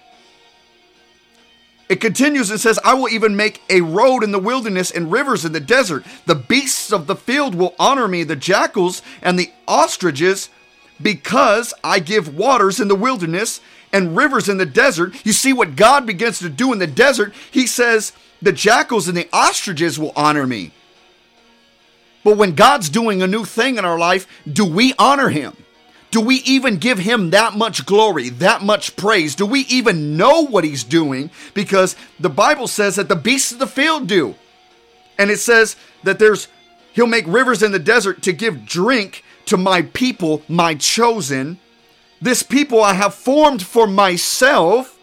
It 1.88 2.00
continues 2.00 2.50
and 2.50 2.59
says, 2.59 2.79
I 2.83 2.95
will 2.95 3.11
even 3.11 3.37
make 3.37 3.61
a 3.69 3.83
road 3.83 4.25
in 4.25 4.33
the 4.33 4.38
wilderness 4.38 4.91
and 4.91 5.12
rivers 5.12 5.45
in 5.45 5.53
the 5.53 5.61
desert. 5.61 6.05
The 6.25 6.35
beasts 6.35 6.93
of 6.93 7.07
the 7.07 7.17
field 7.17 7.55
will 7.55 7.75
honor 7.79 8.09
me, 8.09 8.25
the 8.25 8.37
jackals 8.37 9.03
and 9.21 9.38
the 9.38 9.53
ostriches, 9.69 10.49
because 11.00 11.75
I 11.83 11.99
give 11.99 12.37
waters 12.37 12.81
in 12.81 12.88
the 12.88 12.95
wilderness 12.95 13.61
and 13.93 14.17
rivers 14.17 14.49
in 14.49 14.57
the 14.57 14.67
desert. 14.67 15.14
You 15.26 15.33
see 15.33 15.53
what 15.53 15.76
God 15.76 16.07
begins 16.07 16.38
to 16.38 16.49
do 16.49 16.73
in 16.73 16.79
the 16.79 16.87
desert? 16.87 17.35
He 17.50 17.67
says, 17.67 18.12
The 18.41 18.53
jackals 18.53 19.07
and 19.07 19.17
the 19.17 19.29
ostriches 19.33 19.99
will 19.99 20.12
honor 20.17 20.47
me. 20.47 20.73
But 22.25 22.37
when 22.37 22.54
God's 22.54 22.88
doing 22.88 23.23
a 23.23 23.26
new 23.26 23.45
thing 23.45 23.76
in 23.76 23.85
our 23.85 23.99
life, 23.99 24.26
do 24.50 24.64
we 24.64 24.95
honor 24.99 25.28
Him? 25.28 25.57
Do 26.14 26.21
we 26.21 26.37
even 26.45 26.76
give 26.76 27.00
him 27.00 27.31
that 27.31 27.54
much 27.54 27.87
glory, 27.87 28.28
that 28.28 28.62
much 28.62 28.95
praise? 28.95 29.35
Do 29.35 29.47
we 29.47 29.62
even 29.62 30.16
know 30.16 30.47
what 30.47 30.62
he's 30.62 30.85
doing? 30.85 31.28
Because 31.54 31.97
the 32.21 32.31
Bible 32.31 32.69
says 32.69 32.95
that 32.95 33.09
the 33.09 33.16
beasts 33.16 33.50
of 33.50 33.59
the 33.59 33.66
field 33.66 34.07
do. 34.07 34.37
And 35.19 35.28
it 35.28 35.38
says 35.38 35.75
that 36.04 36.21
there's 36.21 36.47
he'll 36.93 37.09
make 37.09 37.26
rivers 37.26 37.64
in 37.64 37.73
the 37.73 37.81
desert 37.81 38.23
to 38.23 38.33
give 38.33 38.64
drink 38.64 39.25
to 39.47 39.57
my 39.57 39.83
people, 39.83 40.43
my 40.47 40.76
chosen. 40.76 41.59
This 42.23 42.45
people 42.45 42.81
I 42.81 42.95
have 42.95 43.14
formed 43.14 43.64
for 43.64 43.88
myself, 43.88 44.97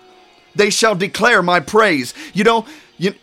they 0.56 0.70
shall 0.70 0.96
declare 0.96 1.44
my 1.44 1.60
praise. 1.60 2.14
You 2.34 2.46
know, 2.46 2.66
you, 2.98 3.16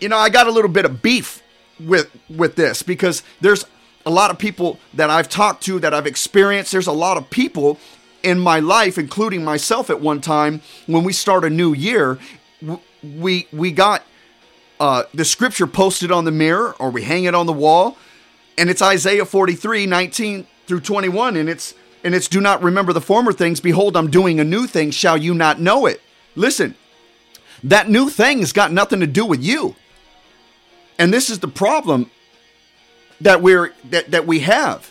you 0.00 0.08
know, 0.08 0.16
I 0.16 0.28
got 0.28 0.46
a 0.46 0.52
little 0.52 0.70
bit 0.70 0.84
of 0.84 1.02
beef 1.02 1.39
with 1.80 2.10
with 2.28 2.56
this 2.56 2.82
because 2.82 3.22
there's 3.40 3.64
a 4.06 4.10
lot 4.10 4.30
of 4.30 4.38
people 4.38 4.78
that 4.94 5.10
I've 5.10 5.28
talked 5.28 5.62
to 5.64 5.78
that 5.80 5.92
I've 5.92 6.06
experienced. 6.06 6.72
There's 6.72 6.86
a 6.86 6.92
lot 6.92 7.16
of 7.16 7.30
people 7.30 7.78
in 8.22 8.38
my 8.38 8.60
life, 8.60 8.98
including 8.98 9.44
myself 9.44 9.90
at 9.90 10.00
one 10.00 10.20
time, 10.20 10.60
when 10.86 11.04
we 11.04 11.12
start 11.12 11.44
a 11.44 11.50
new 11.50 11.72
year, 11.72 12.18
we 13.02 13.46
we 13.52 13.72
got 13.72 14.02
uh, 14.78 15.04
the 15.14 15.24
scripture 15.24 15.66
posted 15.66 16.10
on 16.10 16.24
the 16.24 16.30
mirror 16.30 16.74
or 16.78 16.90
we 16.90 17.02
hang 17.02 17.24
it 17.24 17.34
on 17.34 17.46
the 17.46 17.52
wall, 17.52 17.96
and 18.58 18.70
it's 18.70 18.82
Isaiah 18.82 19.24
43, 19.24 19.86
19 19.86 20.46
through 20.66 20.80
21, 20.80 21.36
and 21.36 21.48
it's 21.48 21.74
and 22.04 22.14
it's 22.14 22.28
do 22.28 22.40
not 22.40 22.62
remember 22.62 22.92
the 22.92 23.00
former 23.00 23.32
things. 23.32 23.60
Behold, 23.60 23.96
I'm 23.96 24.10
doing 24.10 24.40
a 24.40 24.44
new 24.44 24.66
thing. 24.66 24.90
Shall 24.90 25.16
you 25.16 25.34
not 25.34 25.60
know 25.60 25.86
it? 25.86 26.00
Listen, 26.34 26.74
that 27.64 27.88
new 27.88 28.08
thing's 28.08 28.52
got 28.52 28.72
nothing 28.72 29.00
to 29.00 29.06
do 29.06 29.26
with 29.26 29.42
you. 29.42 29.76
And 31.00 31.14
this 31.14 31.30
is 31.30 31.38
the 31.38 31.48
problem 31.48 32.10
that 33.22 33.40
we're 33.40 33.72
that, 33.88 34.10
that 34.10 34.26
we 34.26 34.40
have. 34.40 34.90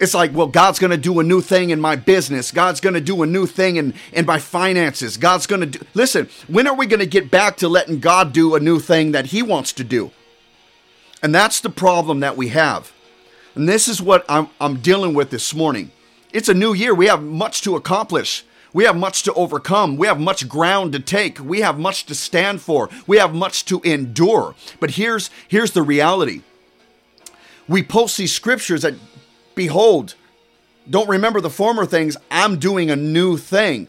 It's 0.00 0.12
like, 0.12 0.34
well, 0.34 0.48
God's 0.48 0.80
going 0.80 0.90
to 0.90 0.96
do 0.96 1.20
a 1.20 1.22
new 1.22 1.40
thing 1.40 1.70
in 1.70 1.80
my 1.80 1.94
business. 1.94 2.50
God's 2.50 2.80
going 2.80 2.94
to 2.94 3.00
do 3.00 3.22
a 3.22 3.26
new 3.26 3.46
thing 3.46 3.76
in, 3.76 3.94
in 4.12 4.26
my 4.26 4.40
finances. 4.40 5.16
God's 5.16 5.46
going 5.46 5.60
to 5.60 5.66
do. 5.66 5.86
Listen, 5.94 6.28
when 6.48 6.66
are 6.66 6.74
we 6.74 6.86
going 6.86 7.00
to 7.00 7.06
get 7.06 7.30
back 7.30 7.56
to 7.58 7.68
letting 7.68 8.00
God 8.00 8.32
do 8.32 8.56
a 8.56 8.60
new 8.60 8.80
thing 8.80 9.12
that 9.12 9.26
He 9.26 9.40
wants 9.40 9.72
to 9.74 9.84
do? 9.84 10.10
And 11.22 11.32
that's 11.32 11.60
the 11.60 11.70
problem 11.70 12.20
that 12.20 12.36
we 12.36 12.48
have. 12.48 12.92
And 13.54 13.68
this 13.68 13.86
is 13.86 14.02
what 14.02 14.24
I'm, 14.28 14.48
I'm 14.60 14.80
dealing 14.80 15.14
with 15.14 15.30
this 15.30 15.54
morning. 15.54 15.92
It's 16.32 16.48
a 16.48 16.54
new 16.54 16.74
year. 16.74 16.92
We 16.92 17.06
have 17.06 17.22
much 17.22 17.62
to 17.62 17.76
accomplish. 17.76 18.44
We 18.76 18.84
have 18.84 18.94
much 18.98 19.22
to 19.22 19.32
overcome. 19.32 19.96
We 19.96 20.06
have 20.06 20.20
much 20.20 20.50
ground 20.50 20.92
to 20.92 21.00
take. 21.00 21.40
We 21.40 21.62
have 21.62 21.78
much 21.78 22.04
to 22.04 22.14
stand 22.14 22.60
for. 22.60 22.90
We 23.06 23.16
have 23.16 23.34
much 23.34 23.64
to 23.64 23.80
endure. 23.80 24.54
But 24.80 24.90
here's 24.90 25.30
here's 25.48 25.70
the 25.70 25.80
reality. 25.80 26.42
We 27.66 27.82
post 27.82 28.18
these 28.18 28.34
scriptures 28.34 28.82
that 28.82 28.92
behold, 29.54 30.14
don't 30.90 31.08
remember 31.08 31.40
the 31.40 31.48
former 31.48 31.86
things. 31.86 32.18
I'm 32.30 32.58
doing 32.58 32.90
a 32.90 32.96
new 32.96 33.38
thing. 33.38 33.88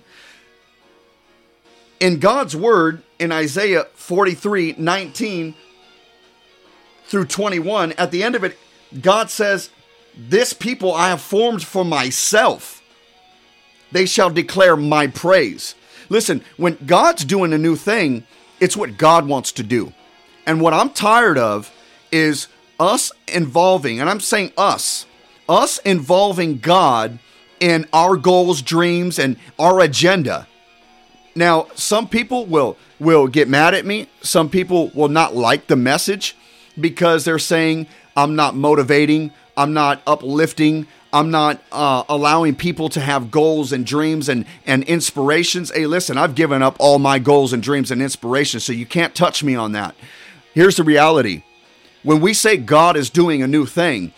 In 2.00 2.20
God's 2.20 2.56
word 2.56 3.04
in 3.20 3.34
Isaiah 3.34 3.88
43, 3.94 4.76
19 4.78 5.54
through 7.08 7.26
21, 7.26 7.92
at 7.92 8.12
the 8.12 8.24
end 8.24 8.36
of 8.36 8.46
it, 8.46 8.58
God 9.02 9.30
says, 9.30 9.70
This 10.16 10.54
people 10.54 10.94
I 10.94 11.10
have 11.10 11.20
formed 11.20 11.62
for 11.62 11.84
myself. 11.84 12.77
They 13.92 14.06
shall 14.06 14.30
declare 14.30 14.76
my 14.76 15.08
praise. 15.08 15.76
Listen, 16.10 16.44
when 16.58 16.78
God's 16.86 17.26
doing 17.26 17.54
a 17.54 17.58
new 17.58 17.76
thing, 17.76 18.24
it's 18.60 18.78
what 18.78 18.98
God 18.98 19.28
wants 19.28 19.52
to 19.54 19.64
do. 19.64 19.94
And 20.46 20.62
what 20.62 20.74
I'm 20.74 20.90
tired 20.90 21.38
of 21.38 21.72
is 22.12 22.48
us 22.80 23.12
involving, 23.28 24.00
and 24.00 24.10
I'm 24.10 24.20
saying 24.20 24.52
us, 24.58 25.06
us 25.50 25.78
involving 25.80 26.60
God 26.60 27.20
in 27.60 27.86
our 27.92 28.16
goals, 28.16 28.62
dreams, 28.62 29.20
and 29.20 29.38
our 29.58 29.80
agenda. 29.80 30.48
Now, 31.36 31.68
some 31.76 32.08
people 32.08 32.46
will 32.46 32.78
will 33.00 33.28
get 33.28 33.48
mad 33.48 33.74
at 33.74 33.86
me. 33.86 34.08
Some 34.22 34.50
people 34.50 34.90
will 34.96 35.08
not 35.08 35.36
like 35.36 35.68
the 35.68 35.76
message 35.76 36.36
because 36.80 37.26
they're 37.26 37.40
saying 37.40 37.88
I'm 38.16 38.36
not 38.36 38.56
motivating, 38.56 39.32
I'm 39.56 39.74
not 39.74 40.02
uplifting, 40.08 40.88
I'm 41.18 41.32
not 41.32 41.60
uh, 41.72 42.04
allowing 42.08 42.54
people 42.56 42.90
to 42.90 43.02
have 43.02 43.32
goals 43.32 43.74
and 43.74 43.84
dreams 43.84 44.30
and, 44.30 44.46
and 44.68 44.84
inspirations. 44.84 45.72
Hey, 45.74 45.88
listen, 45.88 46.16
I've 46.16 46.36
given 46.36 46.62
up 46.62 46.76
all 46.78 47.00
my 47.00 47.18
goals 47.18 47.54
and 47.54 47.64
dreams 47.64 47.90
and 47.90 48.04
inspirations, 48.04 48.64
so 48.64 48.72
you 48.72 48.86
can't 48.86 49.16
touch 49.16 49.44
me 49.44 49.56
on 49.56 49.72
that. 49.72 49.96
Here's 50.54 50.76
the 50.76 50.84
reality 50.84 51.42
when 52.04 52.22
we 52.22 52.36
say 52.36 52.56
God 52.56 52.96
is 52.96 53.10
doing 53.10 53.42
a 53.42 53.48
new 53.48 53.66
thing, 53.66 54.14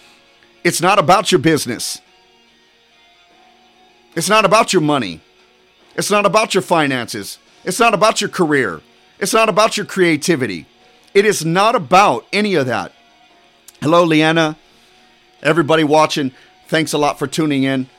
it's 0.65 0.81
not 0.81 0.99
about 0.99 1.31
your 1.31 1.39
business. 1.39 2.01
It's 4.17 4.27
not 4.27 4.43
about 4.43 4.73
your 4.73 4.81
money. 4.81 5.21
It's 5.95 6.11
not 6.11 6.25
about 6.25 6.53
your 6.53 6.63
finances. 6.63 7.39
It's 7.63 7.79
not 7.79 7.93
about 7.93 8.19
your 8.19 8.29
career. 8.29 8.81
It's 9.19 9.33
not 9.33 9.47
about 9.47 9.77
your 9.77 9.85
creativity. 9.85 10.65
It 11.13 11.23
is 11.23 11.45
not 11.45 11.75
about 11.75 12.25
any 12.33 12.55
of 12.55 12.65
that. 12.65 12.91
Hello, 13.81 14.03
Leanna. 14.03 14.57
Everybody 15.41 15.85
watching, 15.85 16.33
thanks 16.69 16.93
a 16.93 16.97
lot 16.97 17.19
for 17.19 17.27
tuning 17.27 17.63
in. 17.63 17.89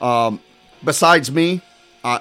Um, 0.00 0.40
besides 0.84 1.32
me, 1.32 1.62
I, 2.04 2.20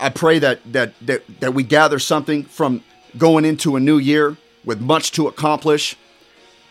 I 0.00 0.08
pray 0.08 0.38
that, 0.38 0.60
that, 0.72 0.94
that, 1.02 1.40
that 1.40 1.52
we 1.52 1.64
gather 1.64 1.98
something 1.98 2.44
from 2.44 2.82
going 3.18 3.44
into 3.44 3.76
a 3.76 3.80
new 3.80 3.98
year 3.98 4.36
with 4.64 4.80
much 4.80 5.12
to 5.12 5.26
accomplish 5.26 5.96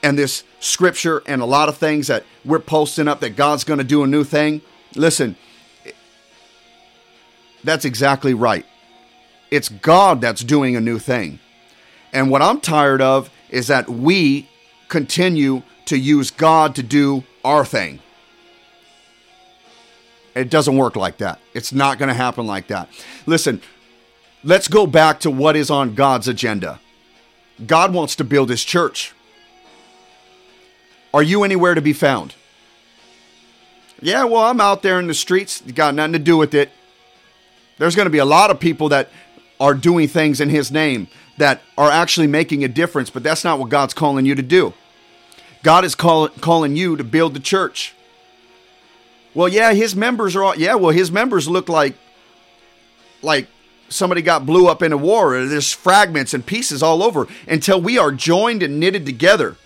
and 0.02 0.18
this 0.18 0.44
scripture 0.60 1.22
and 1.28 1.42
a 1.42 1.46
lot 1.46 1.68
of 1.68 1.78
things 1.78 2.08
that 2.08 2.24
we're 2.46 2.60
posting 2.60 3.08
up 3.08 3.20
that 3.20 3.36
God's 3.36 3.64
going 3.64 3.80
to 3.80 3.84
do 3.84 4.04
a 4.04 4.08
new 4.08 4.24
thing. 4.24 4.62
Listen, 4.96 5.36
that's 7.64 7.84
exactly 7.84 8.34
right. 8.34 8.66
It's 9.52 9.68
God 9.70 10.22
that's 10.22 10.44
doing 10.44 10.76
a 10.76 10.82
new 10.82 11.00
thing. 11.00 11.40
And 12.14 12.32
what 12.32 12.42
I'm 12.42 12.62
tired 12.62 13.02
of 13.02 13.30
is 13.50 13.68
that 13.68 13.90
we 13.90 14.50
continue 14.88 15.64
to 15.86 15.98
use 15.98 16.32
God 16.32 16.76
to 16.76 16.84
do 16.84 17.24
our 17.44 17.66
thing. 17.66 18.00
It 20.38 20.50
doesn't 20.50 20.78
work 20.78 20.96
like 20.96 21.18
that. 21.18 21.40
It's 21.54 21.74
not 21.74 21.98
going 21.98 22.10
to 22.10 22.16
happen 22.16 22.46
like 22.46 22.68
that. 22.68 22.90
Listen, 23.26 23.62
let's 24.44 24.68
go 24.68 24.86
back 24.86 25.20
to 25.22 25.32
what 25.32 25.56
is 25.56 25.70
on 25.70 25.96
God's 25.96 26.28
agenda. 26.28 26.80
God 27.66 27.94
wants 27.94 28.16
to 28.18 28.24
build 28.24 28.50
his 28.50 28.64
church. 28.64 29.14
Are 31.14 31.24
you 31.24 31.44
anywhere 31.44 31.74
to 31.74 31.82
be 31.82 31.94
found? 31.94 32.36
Yeah, 34.02 34.26
well, 34.26 34.44
I'm 34.44 34.62
out 34.62 34.84
there 34.84 35.00
in 35.00 35.08
the 35.08 35.14
streets. 35.16 35.62
Got 35.62 35.96
nothing 35.96 36.14
to 36.14 36.20
do 36.20 36.38
with 36.38 36.54
it. 36.54 36.70
There's 37.80 37.96
going 37.96 38.06
to 38.06 38.12
be 38.12 38.20
a 38.20 38.26
lot 38.26 38.52
of 38.52 38.60
people 38.60 38.90
that 38.90 39.10
are 39.60 39.74
doing 39.74 40.08
things 40.08 40.40
in 40.40 40.50
His 40.50 40.72
name 40.72 41.08
that 41.38 41.62
are 41.78 41.90
actually 41.90 42.28
making 42.28 42.64
a 42.64 42.68
difference, 42.68 43.10
but 43.10 43.24
that's 43.24 43.44
not 43.44 43.60
what 43.60 43.70
God's 43.70 43.94
calling 43.94 44.26
you 44.26 44.36
to 44.36 44.44
do. 44.44 44.74
God 45.64 45.84
is 45.84 45.96
call, 45.96 46.28
calling 46.30 46.76
you 46.76 46.96
to 46.96 47.04
build 47.04 47.34
the 47.34 47.40
church. 47.40 47.96
Well, 49.38 49.48
yeah, 49.48 49.74
His 49.74 49.96
members 49.96 50.36
are 50.36 50.44
all, 50.44 50.56
yeah, 50.56 50.76
well, 50.76 50.92
His 50.92 51.12
members 51.12 51.48
look 51.48 51.70
like, 51.70 51.96
like 53.22 53.48
somebody 53.90 54.22
got 54.22 54.46
blew 54.46 54.68
up 54.68 54.82
in 54.82 54.92
a 54.92 54.98
war. 54.98 55.46
There's 55.46 55.72
fragments 55.72 56.34
and 56.34 56.46
pieces 56.46 56.82
all 56.82 57.04
over 57.04 57.28
until 57.48 57.80
we 57.80 57.98
are 57.98 58.12
joined 58.12 58.64
and 58.64 58.80
knitted 58.80 59.06
together 59.06 59.58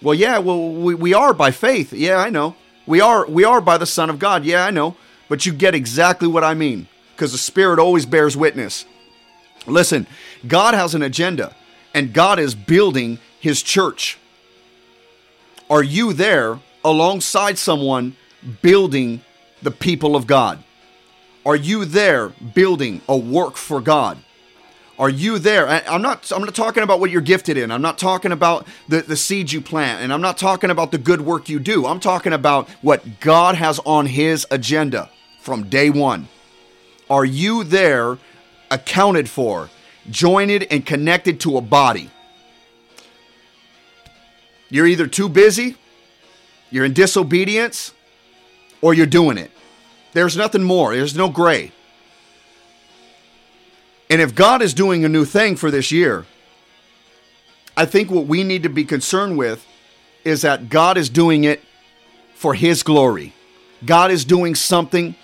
well, 0.00 0.14
yeah, 0.14 0.38
well, 0.38 0.70
we, 0.70 0.94
we 0.94 1.14
are 1.14 1.34
by 1.34 1.50
faith. 1.50 1.92
Yeah, 1.92 2.16
I 2.16 2.30
know. 2.30 2.54
We 2.86 3.00
are 3.00 3.26
we 3.26 3.44
are 3.44 3.60
by 3.60 3.78
the 3.78 3.86
Son 3.86 4.10
of 4.10 4.18
God. 4.18 4.44
Yeah, 4.44 4.64
I 4.64 4.70
know. 4.70 4.96
But 5.28 5.44
you 5.44 5.52
get 5.52 5.74
exactly 5.74 6.28
what 6.28 6.44
I 6.44 6.54
mean 6.54 6.88
because 7.14 7.32
the 7.32 7.38
Spirit 7.38 7.78
always 7.78 8.06
bears 8.06 8.36
witness. 8.36 8.86
Listen, 9.66 10.06
God 10.46 10.74
has 10.74 10.94
an 10.94 11.02
agenda 11.02 11.54
and 11.92 12.14
God 12.14 12.38
is 12.38 12.54
building 12.54 13.18
his 13.40 13.60
church. 13.60 14.18
Are 15.68 15.82
you 15.82 16.14
there 16.14 16.60
alongside 16.82 17.58
someone 17.58 18.16
building 18.62 19.22
the 19.62 19.70
people 19.70 20.16
of 20.16 20.26
God? 20.26 20.62
Are 21.44 21.56
you 21.56 21.84
there 21.84 22.28
building 22.28 23.00
a 23.08 23.16
work 23.16 23.56
for 23.56 23.80
God? 23.80 24.18
Are 24.98 25.08
you 25.08 25.38
there? 25.38 25.68
I'm 25.68 26.02
not. 26.02 26.30
I'm 26.32 26.42
not 26.42 26.54
talking 26.56 26.82
about 26.82 26.98
what 26.98 27.10
you're 27.10 27.20
gifted 27.20 27.56
in. 27.56 27.70
I'm 27.70 27.82
not 27.82 27.98
talking 27.98 28.32
about 28.32 28.66
the 28.88 29.00
the 29.00 29.16
seeds 29.16 29.52
you 29.52 29.60
plant, 29.60 30.02
and 30.02 30.12
I'm 30.12 30.20
not 30.20 30.38
talking 30.38 30.70
about 30.70 30.90
the 30.90 30.98
good 30.98 31.20
work 31.20 31.48
you 31.48 31.60
do. 31.60 31.86
I'm 31.86 32.00
talking 32.00 32.32
about 32.32 32.68
what 32.82 33.20
God 33.20 33.54
has 33.54 33.78
on 33.86 34.06
His 34.06 34.44
agenda 34.50 35.08
from 35.40 35.68
day 35.68 35.88
one. 35.88 36.28
Are 37.08 37.24
you 37.24 37.62
there, 37.62 38.18
accounted 38.70 39.30
for, 39.30 39.70
joined 40.10 40.64
and 40.64 40.84
connected 40.84 41.38
to 41.40 41.56
a 41.56 41.60
body? 41.60 42.10
You're 44.68 44.86
either 44.86 45.06
too 45.06 45.28
busy, 45.28 45.76
you're 46.70 46.84
in 46.84 46.92
disobedience, 46.92 47.94
or 48.80 48.94
you're 48.94 49.06
doing 49.06 49.38
it. 49.38 49.50
There's 50.12 50.36
nothing 50.36 50.62
more. 50.62 50.94
There's 50.94 51.16
no 51.16 51.28
gray. 51.28 51.72
And 54.10 54.20
if 54.20 54.34
God 54.34 54.62
is 54.62 54.72
doing 54.72 55.04
a 55.04 55.08
new 55.08 55.24
thing 55.24 55.56
for 55.56 55.70
this 55.70 55.92
year, 55.92 56.24
I 57.76 57.84
think 57.84 58.10
what 58.10 58.26
we 58.26 58.42
need 58.42 58.62
to 58.62 58.68
be 58.68 58.84
concerned 58.84 59.36
with 59.36 59.66
is 60.24 60.42
that 60.42 60.68
God 60.68 60.96
is 60.96 61.08
doing 61.08 61.44
it 61.44 61.62
for 62.34 62.54
His 62.54 62.82
glory. 62.82 63.34
God 63.84 64.10
is 64.10 64.24
doing 64.24 64.54
something 64.54 65.14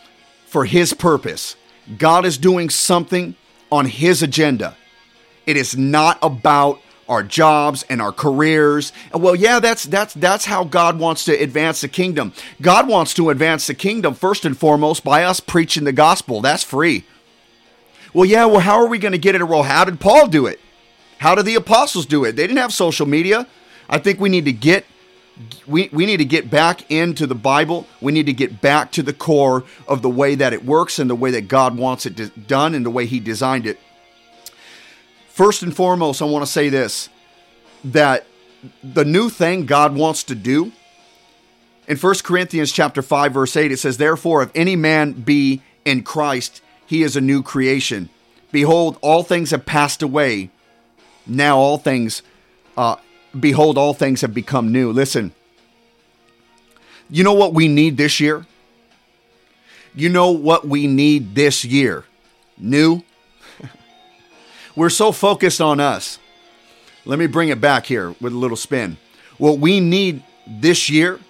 for 0.46 0.64
His 0.64 0.92
purpose. 0.92 1.56
God 1.98 2.24
is 2.24 2.38
doing 2.38 2.70
something 2.70 3.34
on 3.72 3.86
His 3.86 4.22
agenda. 4.22 4.76
It 5.46 5.56
is 5.56 5.76
not 5.76 6.18
about 6.22 6.80
our 7.08 7.22
jobs 7.22 7.84
and 7.88 8.00
our 8.00 8.12
careers. 8.12 8.92
Well, 9.12 9.34
yeah, 9.34 9.60
that's 9.60 9.84
that's 9.84 10.14
that's 10.14 10.44
how 10.46 10.64
God 10.64 10.98
wants 10.98 11.24
to 11.26 11.32
advance 11.32 11.80
the 11.80 11.88
kingdom. 11.88 12.32
God 12.60 12.88
wants 12.88 13.14
to 13.14 13.30
advance 13.30 13.66
the 13.66 13.74
kingdom 13.74 14.14
first 14.14 14.44
and 14.44 14.56
foremost 14.56 15.04
by 15.04 15.24
us 15.24 15.40
preaching 15.40 15.84
the 15.84 15.92
gospel. 15.92 16.40
That's 16.40 16.62
free. 16.62 17.04
Well, 18.12 18.24
yeah, 18.24 18.44
well, 18.46 18.60
how 18.60 18.76
are 18.76 18.86
we 18.86 18.98
going 18.98 19.12
to 19.12 19.18
get 19.18 19.34
it? 19.34 19.42
a 19.42 19.46
Well, 19.46 19.64
how 19.64 19.84
did 19.84 20.00
Paul 20.00 20.28
do 20.28 20.46
it? 20.46 20.60
How 21.18 21.34
did 21.34 21.46
the 21.46 21.56
apostles 21.56 22.06
do 22.06 22.24
it? 22.24 22.36
They 22.36 22.46
didn't 22.46 22.58
have 22.58 22.72
social 22.72 23.06
media. 23.06 23.46
I 23.88 23.98
think 23.98 24.20
we 24.20 24.28
need 24.28 24.44
to 24.44 24.52
get 24.52 24.84
we, 25.66 25.88
we 25.92 26.06
need 26.06 26.18
to 26.18 26.24
get 26.24 26.48
back 26.48 26.88
into 26.90 27.26
the 27.26 27.34
Bible. 27.34 27.86
We 28.00 28.12
need 28.12 28.26
to 28.26 28.32
get 28.32 28.60
back 28.60 28.92
to 28.92 29.02
the 29.02 29.12
core 29.12 29.64
of 29.88 30.02
the 30.02 30.08
way 30.08 30.36
that 30.36 30.52
it 30.52 30.64
works 30.64 30.98
and 30.98 31.10
the 31.10 31.16
way 31.16 31.32
that 31.32 31.48
God 31.48 31.76
wants 31.76 32.06
it 32.06 32.46
done 32.46 32.74
and 32.74 32.86
the 32.86 32.90
way 32.90 33.06
He 33.06 33.18
designed 33.18 33.66
it. 33.66 33.80
First 35.34 35.64
and 35.64 35.74
foremost, 35.74 36.22
I 36.22 36.26
want 36.26 36.46
to 36.46 36.50
say 36.50 36.68
this 36.68 37.08
that 37.86 38.24
the 38.84 39.04
new 39.04 39.28
thing 39.28 39.66
God 39.66 39.96
wants 39.96 40.22
to 40.22 40.36
do 40.36 40.70
in 41.88 41.96
1 41.96 42.14
Corinthians 42.22 42.70
chapter 42.70 43.02
5 43.02 43.32
verse 43.32 43.56
8 43.56 43.72
it 43.72 43.78
says 43.78 43.96
therefore 43.96 44.44
if 44.44 44.50
any 44.54 44.76
man 44.76 45.10
be 45.10 45.60
in 45.84 46.04
Christ 46.04 46.62
he 46.86 47.02
is 47.02 47.16
a 47.16 47.20
new 47.20 47.42
creation. 47.42 48.10
Behold 48.52 48.96
all 49.00 49.24
things 49.24 49.50
have 49.50 49.66
passed 49.66 50.02
away. 50.02 50.50
Now 51.26 51.58
all 51.58 51.78
things 51.78 52.22
uh, 52.76 52.94
behold 53.38 53.76
all 53.76 53.92
things 53.92 54.20
have 54.20 54.34
become 54.34 54.70
new. 54.70 54.92
Listen 54.92 55.32
you 57.10 57.24
know 57.24 57.34
what 57.34 57.52
we 57.52 57.66
need 57.66 57.96
this 57.96 58.20
year? 58.20 58.46
You 59.96 60.10
know 60.10 60.30
what 60.30 60.64
we 60.68 60.86
need 60.86 61.34
this 61.34 61.64
year? 61.64 62.04
New 62.56 63.02
we're 64.76 64.90
so 64.90 65.12
focused 65.12 65.60
on 65.60 65.80
us. 65.80 66.18
Let 67.04 67.18
me 67.18 67.26
bring 67.26 67.48
it 67.48 67.60
back 67.60 67.86
here 67.86 68.14
with 68.20 68.32
a 68.32 68.36
little 68.36 68.56
spin. 68.56 68.96
What 69.38 69.58
we 69.58 69.80
need 69.80 70.22
this 70.46 70.88
year 70.88 71.20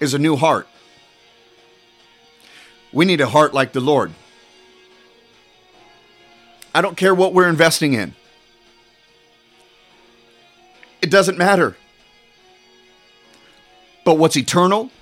is 0.00 0.14
a 0.14 0.18
new 0.18 0.36
heart. 0.36 0.66
We 2.92 3.04
need 3.04 3.20
a 3.20 3.28
heart 3.28 3.54
like 3.54 3.72
the 3.72 3.80
Lord. 3.80 4.12
I 6.74 6.82
don't 6.82 6.96
care 6.96 7.14
what 7.14 7.32
we're 7.32 7.48
investing 7.48 7.94
in, 7.94 8.14
it 11.00 11.10
doesn't 11.10 11.38
matter. 11.38 11.76
But 14.04 14.18
what's 14.18 14.36
eternal 14.36 14.92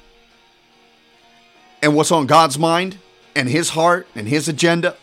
and 1.83 1.95
what's 1.95 2.11
on 2.11 2.27
God's 2.27 2.59
mind 2.59 2.97
and 3.37 3.51
His 3.51 3.71
heart 3.71 4.07
and 4.15 4.27
His 4.27 4.49
agenda 4.49 4.97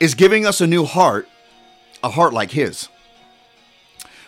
is 0.00 0.14
giving 0.14 0.46
us 0.46 0.62
a 0.62 0.66
new 0.66 0.84
heart, 0.84 1.28
a 2.02 2.08
heart 2.10 2.32
like 2.32 2.50
his. 2.50 2.88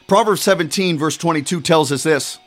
Proverbs 0.07 0.43
17, 0.43 0.99
verse 0.99 1.17
22 1.17 1.63
tells 1.63 1.91
us 1.91 2.03
this 2.03 2.39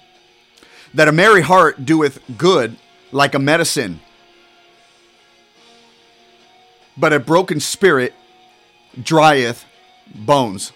that 0.94 1.08
a 1.10 1.12
merry 1.12 1.42
heart 1.42 1.84
doeth 1.84 2.20
good 2.38 2.78
like 3.12 3.34
a 3.34 3.40
medicine, 3.40 4.00
but 6.96 7.12
a 7.12 7.20
broken 7.20 7.60
spirit 7.60 8.14
drieth 9.02 9.66
bones. 10.14 10.72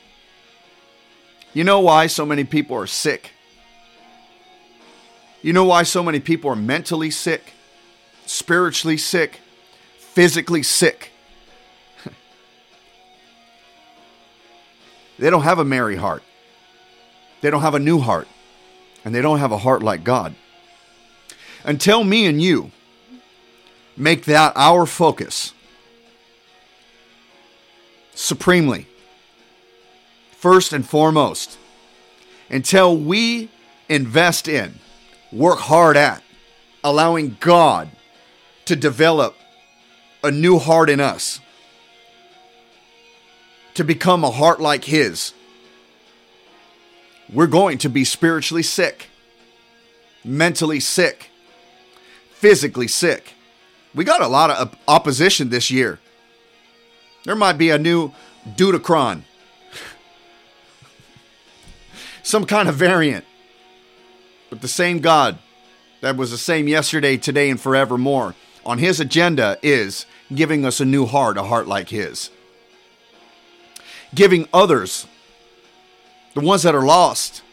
You 1.53 1.63
know 1.63 1.79
why 1.79 2.07
so 2.07 2.25
many 2.25 2.43
people 2.43 2.75
are 2.75 2.87
sick? 2.87 3.31
You 5.41 5.53
know 5.53 5.63
why 5.63 5.83
so 5.83 6.03
many 6.03 6.19
people 6.19 6.49
are 6.49 6.55
mentally 6.55 7.11
sick, 7.11 7.53
spiritually 8.25 8.97
sick, 8.97 9.39
physically 9.97 10.63
sick? 10.63 11.11
They 15.19 15.29
don't 15.29 15.43
have 15.43 15.59
a 15.59 15.65
merry 15.65 15.97
heart. 15.97 16.23
They 17.41 17.49
don't 17.49 17.61
have 17.61 17.75
a 17.75 17.79
new 17.79 17.99
heart. 17.99 18.27
And 19.03 19.13
they 19.13 19.21
don't 19.21 19.39
have 19.39 19.51
a 19.51 19.57
heart 19.57 19.83
like 19.83 20.03
God. 20.03 20.33
Until 21.63 22.03
me 22.03 22.25
and 22.25 22.41
you 22.41 22.71
make 23.97 24.25
that 24.25 24.53
our 24.55 24.85
focus 24.85 25.53
supremely, 28.15 28.87
first 30.31 30.71
and 30.71 30.87
foremost, 30.87 31.57
until 32.49 32.97
we 32.97 33.49
invest 33.89 34.47
in, 34.47 34.79
work 35.31 35.59
hard 35.59 35.97
at, 35.97 36.23
allowing 36.83 37.35
God 37.39 37.89
to 38.65 38.75
develop 38.75 39.35
a 40.23 40.31
new 40.31 40.59
heart 40.59 40.89
in 40.89 40.99
us 40.99 41.39
to 43.79 43.85
become 43.85 44.25
a 44.25 44.29
heart 44.29 44.59
like 44.59 44.83
His, 44.83 45.31
we're 47.31 47.47
going 47.47 47.77
to 47.77 47.87
be 47.87 48.03
spiritually 48.03 48.61
sick, 48.61 49.07
mentally 50.21 50.81
sick, 50.81 51.29
physically 52.29 52.89
sick. 52.89 53.35
We 53.95 54.03
got 54.03 54.21
a 54.21 54.27
lot 54.27 54.49
of 54.49 54.75
opposition 54.85 55.47
this 55.47 55.71
year. 55.71 55.97
There 57.23 57.37
might 57.37 57.57
be 57.57 57.69
a 57.69 57.79
new 57.79 58.11
Dudicron, 58.45 59.21
some 62.21 62.43
kind 62.43 62.67
of 62.67 62.75
variant, 62.75 63.23
but 64.49 64.59
the 64.59 64.67
same 64.67 64.99
God 64.99 65.37
that 66.01 66.17
was 66.17 66.31
the 66.31 66.37
same 66.37 66.67
yesterday, 66.67 67.15
today, 67.15 67.49
and 67.49 67.57
forevermore 67.57 68.35
on 68.65 68.79
His 68.79 68.99
agenda 68.99 69.57
is 69.63 70.05
giving 70.35 70.65
us 70.65 70.81
a 70.81 70.85
new 70.85 71.05
heart, 71.05 71.37
a 71.37 71.43
heart 71.43 71.65
like 71.65 71.87
His 71.87 72.29
giving 74.13 74.47
others, 74.53 75.07
the 76.33 76.41
ones 76.41 76.63
that 76.63 76.75
are 76.75 76.85
lost. 76.85 77.43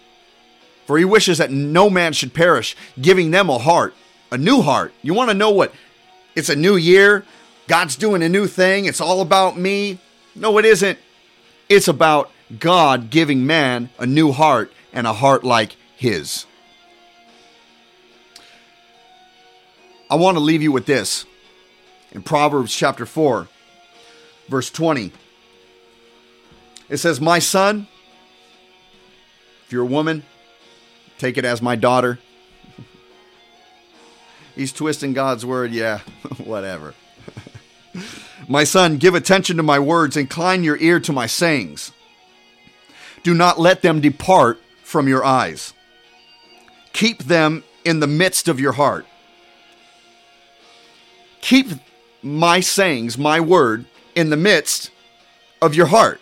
For 0.86 0.98
he 0.98 1.04
wishes 1.04 1.38
that 1.38 1.50
no 1.50 1.90
man 1.90 2.12
should 2.12 2.32
perish, 2.32 2.76
giving 3.00 3.32
them 3.32 3.50
a 3.50 3.58
heart, 3.58 3.94
a 4.30 4.38
new 4.38 4.62
heart. 4.62 4.92
You 5.02 5.14
want 5.14 5.30
to 5.30 5.34
know 5.34 5.50
what? 5.50 5.74
It's 6.36 6.48
a 6.48 6.56
new 6.56 6.76
year. 6.76 7.24
God's 7.66 7.96
doing 7.96 8.22
a 8.22 8.28
new 8.28 8.46
thing. 8.46 8.84
It's 8.84 9.00
all 9.00 9.20
about 9.20 9.58
me. 9.58 9.98
No, 10.34 10.58
it 10.58 10.64
isn't. 10.64 10.98
It's 11.68 11.88
about 11.88 12.30
God 12.58 13.10
giving 13.10 13.46
man 13.46 13.90
a 13.98 14.06
new 14.06 14.30
heart 14.30 14.72
and 14.92 15.06
a 15.06 15.12
heart 15.12 15.42
like 15.42 15.76
his. 15.96 16.46
I 20.08 20.14
want 20.14 20.36
to 20.36 20.40
leave 20.40 20.62
you 20.62 20.70
with 20.70 20.86
this 20.86 21.26
in 22.12 22.22
Proverbs 22.22 22.74
chapter 22.74 23.04
4, 23.04 23.48
verse 24.48 24.70
20. 24.70 25.10
It 26.88 26.98
says, 26.98 27.20
My 27.20 27.38
son, 27.38 27.88
if 29.66 29.72
you're 29.72 29.82
a 29.82 29.86
woman, 29.86 30.22
take 31.18 31.36
it 31.36 31.44
as 31.44 31.60
my 31.60 31.76
daughter. 31.76 32.18
He's 34.54 34.72
twisting 34.72 35.12
God's 35.12 35.44
word. 35.44 35.72
Yeah, 35.72 35.98
whatever. 36.44 36.94
my 38.48 38.64
son, 38.64 38.98
give 38.98 39.14
attention 39.14 39.56
to 39.56 39.62
my 39.62 39.78
words, 39.78 40.16
incline 40.16 40.62
your 40.62 40.76
ear 40.78 41.00
to 41.00 41.12
my 41.12 41.26
sayings. 41.26 41.92
Do 43.22 43.34
not 43.34 43.58
let 43.58 43.82
them 43.82 44.00
depart 44.00 44.60
from 44.84 45.08
your 45.08 45.24
eyes. 45.24 45.72
Keep 46.92 47.24
them 47.24 47.64
in 47.84 48.00
the 48.00 48.06
midst 48.06 48.46
of 48.46 48.60
your 48.60 48.72
heart. 48.72 49.04
Keep 51.40 51.72
my 52.22 52.60
sayings, 52.60 53.18
my 53.18 53.40
word, 53.40 53.84
in 54.14 54.30
the 54.30 54.36
midst 54.36 54.90
of 55.60 55.74
your 55.74 55.86
heart. 55.86 56.20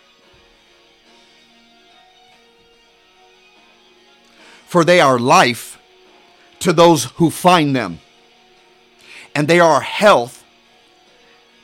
For 4.75 4.83
they 4.83 4.99
are 4.99 5.17
life 5.17 5.79
to 6.59 6.73
those 6.73 7.05
who 7.15 7.29
find 7.29 7.73
them, 7.73 7.97
and 9.33 9.47
they 9.47 9.57
are 9.57 9.79
health 9.79 10.43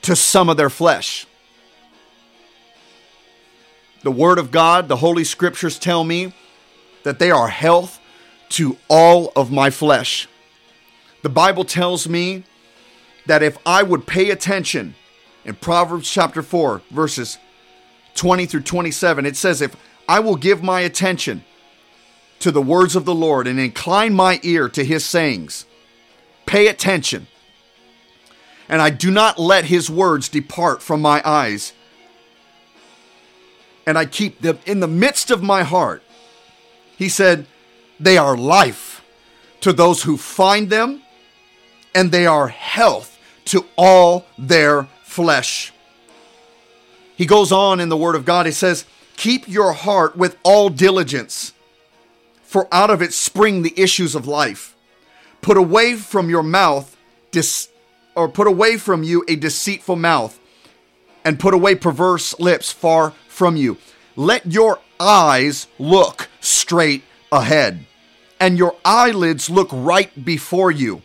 to 0.01 0.15
some 0.15 0.47
of 0.47 0.55
their 0.55 0.69
flesh. 0.69 1.27
The 4.03 4.11
Word 4.11 4.39
of 4.39 4.49
God, 4.49 4.87
the 4.87 4.95
Holy 4.95 5.25
Scriptures 5.25 5.77
tell 5.77 6.05
me 6.05 6.33
that 7.03 7.19
they 7.19 7.29
are 7.31 7.49
health 7.49 7.99
to 8.51 8.77
all 8.87 9.33
of 9.35 9.51
my 9.51 9.69
flesh. 9.69 10.29
The 11.21 11.27
Bible 11.27 11.65
tells 11.65 12.07
me 12.07 12.45
that 13.25 13.43
if 13.43 13.57
I 13.65 13.83
would 13.83 14.07
pay 14.07 14.29
attention 14.29 14.95
in 15.43 15.55
Proverbs 15.55 16.09
chapter 16.09 16.41
4, 16.41 16.81
verses 16.89 17.39
20 18.15 18.45
through 18.45 18.61
27, 18.61 19.25
it 19.25 19.35
says, 19.35 19.61
If 19.61 19.75
I 20.07 20.21
will 20.21 20.37
give 20.37 20.63
my 20.63 20.79
attention 20.79 21.43
to 22.41 22.51
the 22.51 22.61
words 22.61 22.95
of 22.95 23.05
the 23.05 23.15
Lord 23.15 23.47
and 23.47 23.59
incline 23.59 24.13
my 24.13 24.39
ear 24.43 24.67
to 24.69 24.83
his 24.83 25.05
sayings. 25.05 25.65
Pay 26.45 26.67
attention. 26.67 27.27
And 28.67 28.81
I 28.81 28.89
do 28.89 29.11
not 29.11 29.39
let 29.39 29.65
his 29.65 29.89
words 29.89 30.29
depart 30.29 30.81
from 30.81 31.01
my 31.01 31.21
eyes. 31.25 31.73
And 33.85 33.97
I 33.97 34.05
keep 34.05 34.41
them 34.41 34.59
in 34.65 34.79
the 34.79 34.87
midst 34.87 35.31
of 35.31 35.43
my 35.43 35.63
heart. 35.63 36.03
He 36.97 37.09
said, 37.09 37.47
They 37.99 38.17
are 38.17 38.37
life 38.37 39.03
to 39.61 39.73
those 39.73 40.03
who 40.03 40.17
find 40.17 40.69
them, 40.69 41.01
and 41.93 42.11
they 42.11 42.25
are 42.25 42.47
health 42.47 43.17
to 43.45 43.65
all 43.77 44.25
their 44.37 44.83
flesh. 45.03 45.73
He 47.15 47.25
goes 47.25 47.51
on 47.51 47.79
in 47.79 47.89
the 47.89 47.97
Word 47.97 48.15
of 48.15 48.25
God, 48.25 48.45
he 48.45 48.51
says, 48.51 48.85
Keep 49.17 49.47
your 49.47 49.73
heart 49.73 50.15
with 50.15 50.37
all 50.43 50.69
diligence, 50.69 51.53
for 52.51 52.67
out 52.69 52.89
of 52.89 53.01
it 53.01 53.13
spring 53.13 53.61
the 53.61 53.73
issues 53.79 54.13
of 54.13 54.27
life. 54.27 54.75
Put 55.41 55.55
away 55.55 55.95
from 55.95 56.29
your 56.29 56.43
mouth, 56.43 56.97
dis- 57.31 57.69
or 58.13 58.27
put 58.27 58.45
away 58.45 58.75
from 58.75 59.03
you 59.03 59.23
a 59.29 59.37
deceitful 59.37 59.95
mouth, 59.95 60.37
and 61.23 61.39
put 61.39 61.53
away 61.53 61.75
perverse 61.75 62.37
lips 62.41 62.69
far 62.69 63.11
from 63.29 63.55
you. 63.55 63.77
Let 64.17 64.51
your 64.51 64.79
eyes 64.99 65.67
look 65.79 66.27
straight 66.41 67.03
ahead, 67.31 67.85
and 68.37 68.57
your 68.57 68.75
eyelids 68.83 69.49
look 69.49 69.69
right 69.71 70.11
before 70.25 70.71
you. 70.71 71.03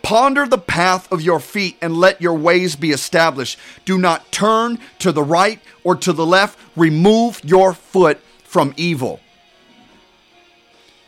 Ponder 0.00 0.46
the 0.46 0.56
path 0.56 1.12
of 1.12 1.20
your 1.20 1.40
feet 1.40 1.76
and 1.82 1.94
let 1.94 2.22
your 2.22 2.32
ways 2.32 2.74
be 2.74 2.90
established. 2.90 3.58
Do 3.84 3.98
not 3.98 4.32
turn 4.32 4.78
to 5.00 5.12
the 5.12 5.22
right 5.22 5.60
or 5.84 5.94
to 5.96 6.14
the 6.14 6.24
left. 6.24 6.58
Remove 6.74 7.44
your 7.44 7.74
foot 7.74 8.18
from 8.44 8.72
evil. 8.78 9.20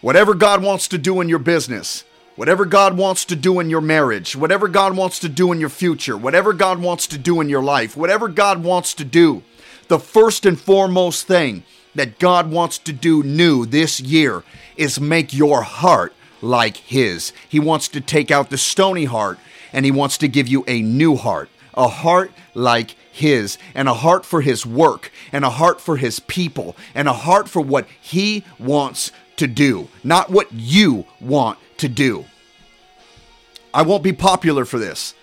Whatever 0.01 0.35
God 0.35 0.63
wants 0.63 0.89
to 0.89 0.99
do 0.99 1.21
in 1.21 1.29
your 1.29 1.39
business, 1.39 2.05
whatever 2.35 2.65
God 2.65 2.97
wants 2.97 3.27
to 3.27 3.37
do 3.37 3.61
in 3.61 3.69
your 3.69 3.83
marriage, 3.83 4.35
whatever 4.35 4.67
God 4.67 4.97
wants 4.97 5.19
to 5.21 5.29
do 5.29 5.53
in 5.53 5.61
your 5.61 5.69
future, 5.69 6.17
whatever 6.17 6.55
God 6.55 6.81
wants 6.81 7.07
to 7.09 7.19
do 7.19 7.41
in 7.43 7.51
your 7.51 7.63
life, 7.63 7.99
whatever 7.99 8.27
God 8.27 8.63
wants 8.63 8.95
to 8.95 9.05
do, 9.05 9.43
the 9.89 9.99
first 9.99 10.47
and 10.47 10.59
foremost 10.59 11.27
thing 11.27 11.65
that 11.95 12.19
God 12.19 12.51
wants 12.51 12.79
to 12.79 12.95
do 12.95 13.23
new 13.23 13.67
this 13.67 14.01
year 14.01 14.43
is 14.77 14.99
make 14.99 15.35
your 15.35 15.63
heart 15.63 16.15
like 16.41 16.79
His. 16.79 17.35
He 17.47 17.61
wants 17.61 17.89
to 17.89 18.01
take 18.01 18.31
out 18.31 18.49
the 18.49 18.57
stony 18.57 19.05
heart 19.05 19.39
and 19.71 19.85
He 19.85 19.91
wants 19.91 20.17
to 20.19 20.29
give 20.29 20.49
you 20.49 20.65
a 20.67 20.81
new 20.81 21.17
heart, 21.17 21.51
a 21.75 21.89
heart 21.89 22.31
like 22.55 22.97
His, 23.11 23.59
and 23.75 23.88
a 23.88 23.94
heart 23.94 24.25
for 24.25 24.40
His 24.40 24.64
work, 24.64 25.11
and 25.33 25.44
a 25.44 25.51
heart 25.51 25.81
for 25.81 25.96
His 25.96 26.20
people, 26.20 26.77
and 26.94 27.09
a 27.09 27.12
heart 27.12 27.49
for 27.49 27.61
what 27.61 27.87
He 28.01 28.44
wants 28.59 29.12
to 29.37 29.46
do, 29.46 29.88
not 30.05 30.31
what 30.31 30.53
you 30.53 31.07
want 31.20 31.59
to 31.79 31.88
do. 31.88 32.27
I 33.73 33.83
won't 33.83 34.03
be 34.03 34.12
popular 34.12 34.64
for 34.64 34.79
this, 34.79 35.14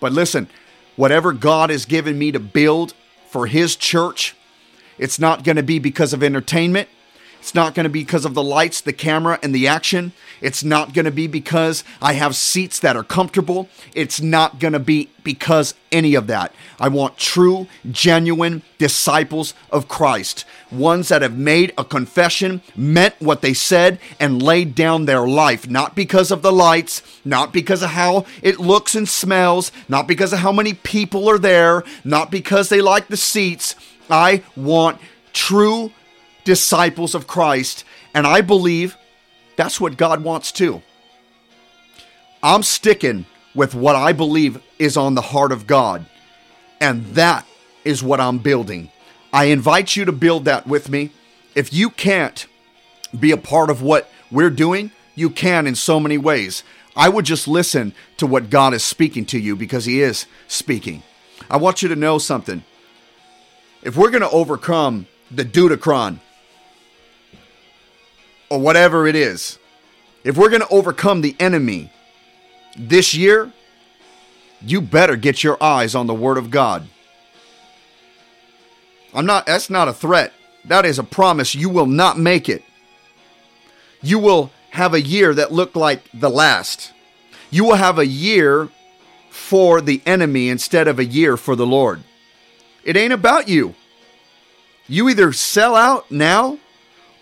but 0.00 0.12
listen, 0.12 0.48
whatever 0.96 1.32
God 1.32 1.70
has 1.70 1.84
given 1.84 2.18
me 2.18 2.32
to 2.32 2.40
build 2.40 2.94
for 3.28 3.46
His 3.46 3.76
church, 3.76 4.34
it's 4.98 5.18
not 5.18 5.44
going 5.44 5.56
to 5.56 5.62
be 5.62 5.78
because 5.78 6.12
of 6.12 6.22
entertainment. 6.22 6.88
It's 7.46 7.54
not 7.54 7.76
going 7.76 7.84
to 7.84 7.90
be 7.90 8.02
because 8.02 8.24
of 8.24 8.34
the 8.34 8.42
lights, 8.42 8.80
the 8.80 8.92
camera, 8.92 9.38
and 9.40 9.54
the 9.54 9.68
action. 9.68 10.10
It's 10.40 10.64
not 10.64 10.92
going 10.92 11.04
to 11.04 11.12
be 11.12 11.28
because 11.28 11.84
I 12.02 12.14
have 12.14 12.34
seats 12.34 12.80
that 12.80 12.96
are 12.96 13.04
comfortable. 13.04 13.68
It's 13.94 14.20
not 14.20 14.58
going 14.58 14.72
to 14.72 14.80
be 14.80 15.10
because 15.22 15.72
any 15.92 16.16
of 16.16 16.26
that. 16.26 16.52
I 16.80 16.88
want 16.88 17.18
true, 17.18 17.68
genuine 17.88 18.62
disciples 18.78 19.54
of 19.70 19.86
Christ, 19.86 20.44
ones 20.72 21.06
that 21.06 21.22
have 21.22 21.38
made 21.38 21.72
a 21.78 21.84
confession, 21.84 22.62
meant 22.74 23.14
what 23.20 23.42
they 23.42 23.54
said, 23.54 24.00
and 24.18 24.42
laid 24.42 24.74
down 24.74 25.04
their 25.04 25.28
life, 25.28 25.70
not 25.70 25.94
because 25.94 26.32
of 26.32 26.42
the 26.42 26.52
lights, 26.52 27.00
not 27.24 27.52
because 27.52 27.80
of 27.80 27.90
how 27.90 28.26
it 28.42 28.58
looks 28.58 28.96
and 28.96 29.08
smells, 29.08 29.70
not 29.88 30.08
because 30.08 30.32
of 30.32 30.40
how 30.40 30.50
many 30.50 30.74
people 30.74 31.30
are 31.30 31.38
there, 31.38 31.84
not 32.02 32.32
because 32.32 32.70
they 32.70 32.80
like 32.80 33.06
the 33.06 33.16
seats. 33.16 33.76
I 34.10 34.42
want 34.56 35.00
true 35.32 35.92
disciples 36.46 37.14
of 37.14 37.26
Christ, 37.26 37.84
and 38.14 38.26
I 38.26 38.40
believe 38.40 38.96
that's 39.56 39.80
what 39.80 39.98
God 39.98 40.22
wants 40.22 40.52
too. 40.52 40.80
I'm 42.42 42.62
sticking 42.62 43.26
with 43.54 43.74
what 43.74 43.96
I 43.96 44.12
believe 44.12 44.62
is 44.78 44.96
on 44.96 45.14
the 45.14 45.20
heart 45.20 45.50
of 45.50 45.66
God, 45.66 46.06
and 46.80 47.04
that 47.16 47.44
is 47.84 48.02
what 48.02 48.20
I'm 48.20 48.38
building. 48.38 48.90
I 49.32 49.46
invite 49.46 49.96
you 49.96 50.04
to 50.04 50.12
build 50.12 50.44
that 50.44 50.66
with 50.66 50.88
me. 50.88 51.10
If 51.54 51.72
you 51.72 51.90
can't 51.90 52.46
be 53.18 53.32
a 53.32 53.36
part 53.36 53.68
of 53.68 53.82
what 53.82 54.08
we're 54.30 54.50
doing, 54.50 54.92
you 55.16 55.30
can 55.30 55.66
in 55.66 55.74
so 55.74 55.98
many 55.98 56.16
ways. 56.16 56.62
I 56.94 57.08
would 57.08 57.24
just 57.24 57.48
listen 57.48 57.92
to 58.18 58.26
what 58.26 58.50
God 58.50 58.72
is 58.72 58.84
speaking 58.84 59.26
to 59.26 59.38
you 59.38 59.56
because 59.56 59.84
He 59.84 60.00
is 60.00 60.26
speaking. 60.46 61.02
I 61.50 61.56
want 61.56 61.82
you 61.82 61.88
to 61.88 61.96
know 61.96 62.18
something. 62.18 62.62
If 63.82 63.96
we're 63.96 64.10
going 64.10 64.22
to 64.22 64.30
overcome 64.30 65.06
the 65.30 65.44
Dudicron, 65.44 66.20
or 68.48 68.58
whatever 68.58 69.06
it 69.06 69.16
is, 69.16 69.58
if 70.24 70.36
we're 70.36 70.48
going 70.48 70.62
to 70.62 70.68
overcome 70.68 71.20
the 71.20 71.36
enemy 71.38 71.92
this 72.76 73.14
year, 73.14 73.52
you 74.60 74.80
better 74.80 75.16
get 75.16 75.44
your 75.44 75.62
eyes 75.62 75.94
on 75.94 76.06
the 76.06 76.14
Word 76.14 76.38
of 76.38 76.50
God. 76.50 76.88
I'm 79.14 79.26
not, 79.26 79.46
that's 79.46 79.70
not 79.70 79.88
a 79.88 79.92
threat. 79.92 80.32
That 80.64 80.84
is 80.84 80.98
a 80.98 81.04
promise. 81.04 81.54
You 81.54 81.68
will 81.70 81.86
not 81.86 82.18
make 82.18 82.48
it. 82.48 82.62
You 84.02 84.18
will 84.18 84.50
have 84.70 84.94
a 84.94 85.00
year 85.00 85.32
that 85.34 85.52
looked 85.52 85.76
like 85.76 86.02
the 86.12 86.28
last. 86.28 86.92
You 87.50 87.64
will 87.64 87.76
have 87.76 87.98
a 87.98 88.06
year 88.06 88.68
for 89.30 89.80
the 89.80 90.02
enemy 90.04 90.48
instead 90.48 90.88
of 90.88 90.98
a 90.98 91.04
year 91.04 91.36
for 91.36 91.56
the 91.56 91.66
Lord. 91.66 92.02
It 92.84 92.96
ain't 92.96 93.12
about 93.12 93.48
you. 93.48 93.74
You 94.88 95.08
either 95.08 95.32
sell 95.32 95.74
out 95.74 96.10
now 96.10 96.58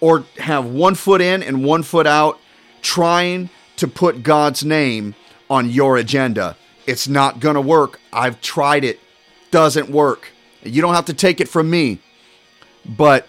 or 0.04 0.26
have 0.36 0.66
one 0.66 0.94
foot 0.94 1.22
in 1.22 1.42
and 1.42 1.64
one 1.64 1.82
foot 1.82 2.06
out 2.06 2.38
trying 2.82 3.48
to 3.74 3.88
put 3.88 4.22
God's 4.22 4.62
name 4.62 5.14
on 5.48 5.70
your 5.70 5.96
agenda. 5.96 6.58
It's 6.86 7.08
not 7.08 7.40
going 7.40 7.54
to 7.54 7.60
work. 7.62 7.98
I've 8.12 8.38
tried 8.42 8.84
it. 8.84 9.00
Doesn't 9.50 9.88
work. 9.88 10.28
You 10.62 10.82
don't 10.82 10.92
have 10.92 11.06
to 11.06 11.14
take 11.14 11.40
it 11.40 11.48
from 11.48 11.70
me, 11.70 12.00
but 12.84 13.28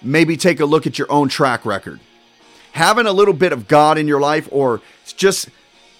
maybe 0.00 0.36
take 0.36 0.60
a 0.60 0.66
look 0.66 0.86
at 0.86 1.00
your 1.00 1.10
own 1.10 1.28
track 1.28 1.66
record. 1.66 1.98
Having 2.70 3.06
a 3.06 3.12
little 3.12 3.34
bit 3.34 3.52
of 3.52 3.66
God 3.66 3.98
in 3.98 4.06
your 4.06 4.20
life 4.20 4.48
or 4.52 4.80
just 5.16 5.48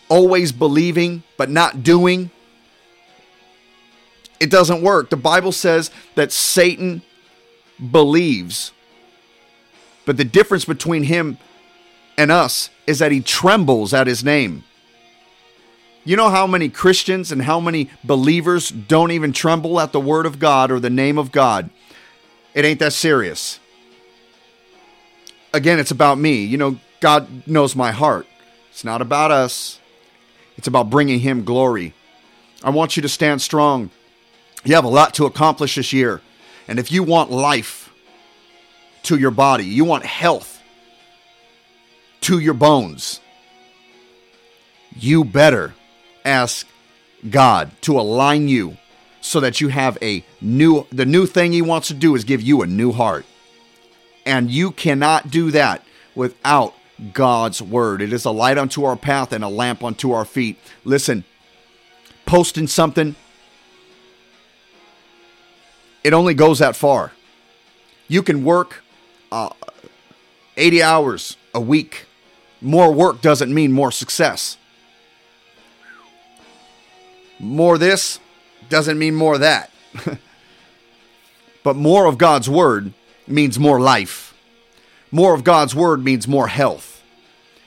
always 0.09 0.53
believing 0.53 1.25
but 1.37 1.51
not 1.51 1.83
doing, 1.83 2.31
it 4.39 4.49
doesn't 4.49 4.81
work. 4.81 5.11
The 5.11 5.17
Bible 5.17 5.51
says 5.51 5.91
that 6.15 6.31
Satan 6.31 7.03
believes 7.91 8.71
but 10.07 10.17
the 10.17 10.25
difference 10.25 10.65
between 10.65 11.03
him 11.03 11.37
and 12.17 12.33
us 12.33 12.71
is 12.87 13.01
that 13.01 13.13
he 13.13 13.21
trembles 13.21 13.93
at 13.93 14.07
his 14.07 14.25
name. 14.25 14.65
You 16.05 16.17
know 16.17 16.31
how 16.31 16.47
many 16.47 16.69
Christians 16.69 17.33
and 17.33 17.43
how 17.43 17.59
many 17.59 17.91
believers 18.05 18.71
don't 18.71 19.11
even 19.11 19.33
tremble 19.33 19.81
at 19.81 19.93
the 19.93 20.01
word 20.01 20.25
of 20.25 20.39
God 20.39 20.71
or 20.71 20.79
the 20.79 20.89
name 20.89 21.19
of 21.19 21.33
God? 21.33 21.69
It 22.55 22.65
ain't 22.65 22.79
that 22.79 22.93
serious. 22.93 23.59
Again, 25.53 25.81
it's 25.81 25.91
about 25.91 26.17
me. 26.17 26.45
You 26.45 26.57
know, 26.57 26.79
God 27.01 27.47
knows 27.47 27.75
my 27.75 27.91
heart. 27.91 28.27
It's 28.71 28.85
not 28.85 29.03
about 29.03 29.31
us, 29.31 29.81
it's 30.57 30.69
about 30.69 30.91
bringing 30.91 31.21
Him 31.21 31.45
glory. 31.45 31.93
I 32.63 32.71
want 32.71 32.97
you 32.97 33.03
to 33.03 33.09
stand 33.09 33.43
strong. 33.43 33.91
You 34.65 34.75
have 34.75 34.85
a 34.85 34.89
lot 34.89 35.15
to 35.15 35.27
accomplish 35.27 35.75
this 35.75 35.93
year. 35.93 36.21
And 36.69 36.79
if 36.79 36.91
you 36.91 37.03
want 37.03 37.31
life, 37.31 37.86
to 39.07 39.19
your 39.19 39.31
body. 39.31 39.65
You 39.65 39.85
want 39.85 40.05
health 40.05 40.63
to 42.23 42.39
your 42.39 42.55
bones. 42.55 43.21
You 44.99 45.25
better 45.25 45.75
ask 46.25 46.67
God 47.29 47.71
to 47.83 47.99
align 47.99 48.49
you 48.49 48.77
so 49.21 49.41
that 49.41 49.61
you 49.61 49.69
have 49.69 49.99
a 50.03 50.25
new 50.41 50.87
the 50.91 51.07
new 51.07 51.27
thing 51.27 51.53
he 51.53 51.63
wants 51.63 51.89
to 51.89 51.95
do 51.95 52.15
is 52.15 52.25
give 52.25 52.41
you 52.41 52.63
a 52.63 52.67
new 52.67 52.93
heart. 52.93 53.27
And 54.25 54.51
you 54.51 54.73
cannot 54.73 55.31
do 55.31 55.51
that 55.53 55.85
without 56.15 56.75
God's 57.13 57.63
word. 57.63 58.03
It 58.03 58.13
is 58.13 58.25
a 58.25 58.31
light 58.31 58.59
unto 58.59 58.85
our 58.85 58.97
path 58.97 59.33
and 59.33 59.45
a 59.45 59.49
lamp 59.49 59.85
unto 59.85 60.13
our 60.13 60.25
feet. 60.25 60.59
Listen, 60.85 61.25
posting 62.25 62.67
something 62.67 63.15
it 66.03 66.13
only 66.13 66.35
goes 66.35 66.61
that 66.61 66.77
far. 66.77 67.11
You 68.07 68.23
can 68.23 68.45
work 68.45 68.85
uh, 69.33 69.51
80 70.57 70.83
hours 70.83 71.37
a 71.55 71.61
week. 71.61 72.07
More 72.61 72.93
work 72.93 73.21
doesn't 73.21 73.53
mean 73.53 73.73
more 73.73 73.91
success. 73.91 74.57
More 77.39 77.77
this 77.79 78.19
doesn't 78.69 78.99
mean 78.99 79.15
more 79.15 79.39
that. 79.39 79.71
but 81.63 81.77
more 81.77 82.07
of 82.07 82.19
God's 82.19 82.49
word 82.49 82.93
means 83.27 83.59
more 83.59 83.81
life. 83.81 84.35
More 85.11 85.35
of 85.35 85.45
God's 85.45 85.75
word 85.75 86.05
means 86.05 86.27
more 86.27 86.49
health. 86.49 87.03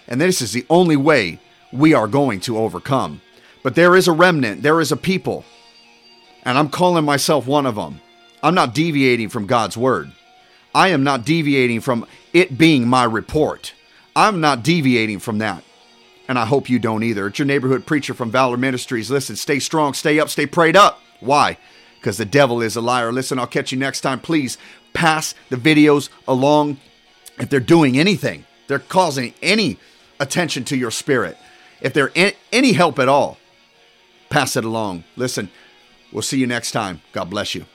And 0.08 0.20
this 0.20 0.42
is 0.42 0.54
the 0.54 0.66
only 0.70 0.96
way 0.96 1.40
we 1.72 1.94
are 1.94 2.08
going 2.08 2.40
to 2.42 2.58
overcome. 2.58 3.22
But 3.64 3.76
there 3.76 3.96
is 3.96 4.08
a 4.08 4.12
remnant, 4.12 4.64
there 4.64 4.82
is 4.82 4.92
a 4.92 4.98
people, 4.98 5.46
and 6.44 6.58
I'm 6.58 6.70
calling 6.70 7.06
myself 7.06 7.46
one 7.46 7.66
of 7.66 7.76
them. 7.76 8.02
I'm 8.42 8.56
not 8.56 8.74
deviating 8.74 9.30
from 9.30 9.46
God's 9.46 9.78
word. 9.78 10.12
I 10.74 10.90
am 10.90 11.04
not 11.04 11.26
deviating 11.26 11.82
from 11.82 12.06
it 12.34 12.58
being 12.58 12.88
my 12.88 13.04
report. 13.04 13.74
I'm 14.16 14.40
not 14.42 14.64
deviating 14.64 15.20
from 15.20 15.40
that. 15.40 15.64
and 16.28 16.38
I 16.38 16.46
hope 16.46 16.70
you 16.70 16.78
don't 16.78 17.02
either. 17.04 17.26
It's 17.26 17.40
your 17.40 17.48
neighborhood 17.48 17.88
preacher 17.88 18.14
from 18.14 18.30
Valor 18.30 18.56
Ministries. 18.58 19.10
Listen, 19.10 19.36
stay 19.36 19.58
strong, 19.60 19.96
stay 19.96 20.20
up, 20.20 20.30
stay 20.30 20.46
prayed 20.46 20.76
up. 20.76 21.02
Why? 21.22 21.58
Because 21.96 22.18
the 22.18 22.26
devil 22.26 22.62
is 22.62 22.76
a 22.76 22.82
liar. 22.82 23.12
Listen, 23.12 23.40
I'll 23.40 23.48
catch 23.48 23.72
you 23.72 23.80
next 23.80 24.02
time. 24.02 24.20
Please 24.20 24.58
pass 24.94 25.34
the 25.50 25.56
videos 25.58 26.10
along 26.28 26.78
if 27.40 27.50
they're 27.50 27.60
doing 27.60 27.98
anything, 27.98 28.46
they're 28.68 28.80
causing 28.80 29.34
any 29.42 29.78
attention 30.20 30.66
to 30.66 30.78
your 30.78 30.92
spirit. 30.92 31.38
If 31.82 31.94
they're 31.94 32.12
any 32.52 32.74
help 32.74 33.00
at 33.00 33.08
all, 33.08 33.38
pass 34.30 34.56
it 34.56 34.66
along. 34.66 35.06
Listen, 35.16 35.50
we'll 36.12 36.22
see 36.22 36.38
you 36.38 36.46
next 36.46 36.72
time. 36.72 37.02
God 37.14 37.30
bless 37.30 37.56
you. 37.56 37.66